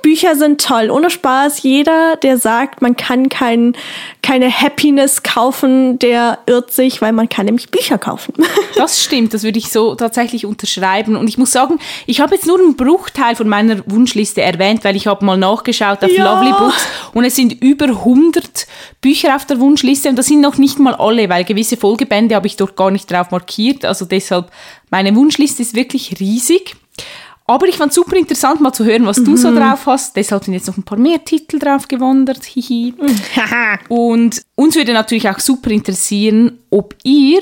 Bücher 0.01 0.35
sind 0.35 0.61
toll, 0.61 0.89
ohne 0.89 1.09
Spaß. 1.09 1.61
Jeder, 1.63 2.15
der 2.17 2.37
sagt, 2.37 2.81
man 2.81 2.95
kann 2.95 3.27
kein, 3.29 3.75
keine 4.21 4.49
Happiness 4.49 5.23
kaufen, 5.23 5.99
der 5.99 6.39
irrt 6.45 6.71
sich, 6.71 7.01
weil 7.01 7.11
man 7.11 7.27
kann 7.27 7.45
nämlich 7.45 7.69
Bücher 7.69 7.97
kaufen. 7.97 8.33
das 8.75 9.03
stimmt, 9.03 9.33
das 9.33 9.43
würde 9.43 9.59
ich 9.59 9.71
so 9.71 9.95
tatsächlich 9.95 10.45
unterschreiben. 10.45 11.15
Und 11.15 11.27
ich 11.27 11.37
muss 11.37 11.51
sagen, 11.51 11.79
ich 12.05 12.21
habe 12.21 12.35
jetzt 12.35 12.47
nur 12.47 12.59
einen 12.59 12.77
Bruchteil 12.77 13.35
von 13.35 13.49
meiner 13.49 13.81
Wunschliste 13.87 14.41
erwähnt, 14.41 14.83
weil 14.83 14.95
ich 14.95 15.07
habe 15.07 15.25
mal 15.25 15.37
nachgeschaut 15.37 16.03
auf 16.03 16.11
ja. 16.11 16.23
Lovely 16.23 16.53
Books 16.57 16.87
und 17.13 17.23
es 17.25 17.35
sind 17.35 17.61
über 17.63 17.85
100 17.85 18.67
Bücher 19.01 19.35
auf 19.35 19.45
der 19.45 19.59
Wunschliste 19.59 20.09
und 20.09 20.15
das 20.15 20.27
sind 20.27 20.41
noch 20.41 20.57
nicht 20.57 20.79
mal 20.79 20.95
alle, 20.95 21.29
weil 21.29 21.43
gewisse 21.43 21.77
Folgebände 21.77 22.35
habe 22.35 22.47
ich 22.47 22.55
dort 22.55 22.75
gar 22.75 22.91
nicht 22.91 23.11
drauf 23.11 23.31
markiert. 23.31 23.85
Also 23.85 24.05
deshalb, 24.05 24.51
meine 24.89 25.15
Wunschliste 25.15 25.61
ist 25.61 25.75
wirklich 25.75 26.19
riesig. 26.19 26.75
Aber 27.45 27.67
ich 27.67 27.77
fand 27.77 27.89
es 27.89 27.95
super 27.95 28.15
interessant, 28.15 28.61
mal 28.61 28.73
zu 28.73 28.85
hören, 28.85 29.07
was 29.07 29.17
mhm. 29.17 29.25
du 29.25 29.37
so 29.37 29.49
mhm. 29.49 29.55
drauf 29.55 29.87
hast. 29.87 30.15
Deshalb 30.15 30.43
sind 30.43 30.53
jetzt 30.53 30.67
noch 30.67 30.77
ein 30.77 30.83
paar 30.83 30.99
mehr 30.99 31.25
Titel 31.25 31.57
drauf 31.57 31.87
gewandert. 31.87 32.45
Hihi. 32.45 32.93
und 33.89 34.43
uns 34.53 34.75
würde 34.75 34.93
natürlich 34.93 35.27
auch 35.27 35.39
super 35.39 35.71
interessieren, 35.71 36.59
ob 36.69 36.93
ihr 37.03 37.39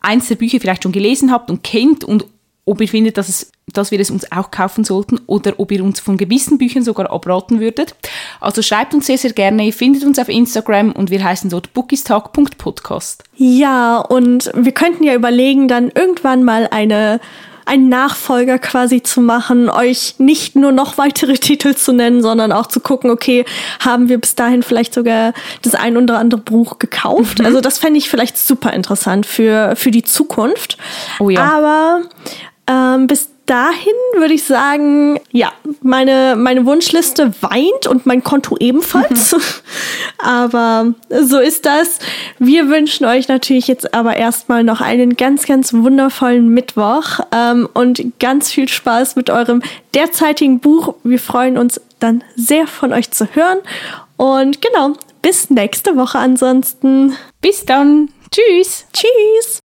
eins 0.00 0.26
der 0.26 0.34
Bücher 0.34 0.58
vielleicht 0.58 0.82
schon 0.82 0.90
gelesen 0.90 1.30
habt 1.30 1.48
und 1.48 1.62
kennt 1.62 2.02
und 2.02 2.26
ob 2.66 2.80
ihr 2.80 2.88
findet, 2.88 3.16
dass, 3.16 3.28
es, 3.28 3.52
dass 3.72 3.92
wir 3.92 4.00
es 4.00 4.10
uns 4.10 4.30
auch 4.32 4.50
kaufen 4.50 4.82
sollten 4.82 5.20
oder 5.26 5.54
ob 5.58 5.70
ihr 5.70 5.82
uns 5.82 6.00
von 6.00 6.16
gewissen 6.16 6.58
Büchern 6.58 6.82
sogar 6.82 7.10
abraten 7.10 7.60
würdet. 7.60 7.94
Also 8.40 8.60
schreibt 8.60 8.92
uns 8.92 9.06
sehr, 9.06 9.18
sehr 9.18 9.32
gerne. 9.32 9.64
Ihr 9.64 9.72
findet 9.72 10.04
uns 10.04 10.18
auf 10.18 10.28
Instagram 10.28 10.90
und 10.90 11.10
wir 11.10 11.22
heißen 11.22 11.48
dort 11.48 11.72
bookistalk.podcast. 11.72 13.22
Ja, 13.36 13.98
und 13.98 14.50
wir 14.54 14.72
könnten 14.72 15.04
ja 15.04 15.14
überlegen, 15.14 15.68
dann 15.68 15.90
irgendwann 15.94 16.42
mal 16.42 16.68
eine 16.70 17.20
einen 17.66 17.88
Nachfolger 17.88 18.58
quasi 18.60 19.02
zu 19.02 19.20
machen, 19.20 19.68
euch 19.68 20.14
nicht 20.18 20.54
nur 20.56 20.72
noch 20.72 20.98
weitere 20.98 21.34
Titel 21.38 21.74
zu 21.74 21.92
nennen, 21.92 22.22
sondern 22.22 22.52
auch 22.52 22.68
zu 22.68 22.80
gucken, 22.80 23.10
okay, 23.10 23.44
haben 23.80 24.08
wir 24.08 24.18
bis 24.18 24.36
dahin 24.36 24.62
vielleicht 24.62 24.94
sogar 24.94 25.34
das 25.62 25.74
ein 25.74 25.96
oder 25.96 26.18
andere 26.18 26.40
Buch 26.40 26.78
gekauft? 26.78 27.40
Mhm. 27.40 27.46
Also 27.46 27.60
das 27.60 27.78
fände 27.78 27.98
ich 27.98 28.08
vielleicht 28.08 28.38
super 28.38 28.72
interessant 28.72 29.26
für, 29.26 29.74
für 29.74 29.90
die 29.90 30.04
Zukunft. 30.04 30.78
Oh 31.18 31.28
ja. 31.28 31.42
Aber 31.42 32.02
ähm, 32.68 33.06
bis 33.06 33.30
dahin 33.46 33.92
würde 34.16 34.34
ich 34.34 34.44
sagen, 34.44 35.20
ja, 35.30 35.52
meine, 35.82 36.34
meine 36.36 36.66
Wunschliste 36.66 37.32
weint 37.40 37.86
und 37.86 38.04
mein 38.04 38.22
Konto 38.22 38.56
ebenfalls. 38.58 39.32
Mhm. 39.32 39.40
aber 40.18 40.94
so 41.22 41.38
ist 41.38 41.64
das. 41.64 42.00
Wir 42.38 42.68
wünschen 42.68 43.06
euch 43.06 43.28
natürlich 43.28 43.68
jetzt 43.68 43.94
aber 43.94 44.16
erstmal 44.16 44.64
noch 44.64 44.80
einen 44.80 45.16
ganz, 45.16 45.46
ganz 45.46 45.72
wundervollen 45.72 46.48
Mittwoch 46.48 47.20
ähm, 47.32 47.68
und 47.72 48.18
ganz 48.18 48.50
viel 48.50 48.68
Spaß 48.68 49.16
mit 49.16 49.30
eurem 49.30 49.62
derzeitigen 49.94 50.58
Buch. 50.60 50.94
Wir 51.04 51.20
freuen 51.20 51.56
uns 51.56 51.80
dann 52.00 52.24
sehr 52.34 52.66
von 52.66 52.92
euch 52.92 53.10
zu 53.12 53.28
hören. 53.34 53.58
Und 54.16 54.60
genau, 54.60 54.94
bis 55.22 55.50
nächste 55.50 55.96
Woche 55.96 56.18
ansonsten. 56.18 57.16
Bis 57.40 57.64
dann. 57.64 58.10
Tschüss. 58.30 58.86
Tschüss. 58.92 59.60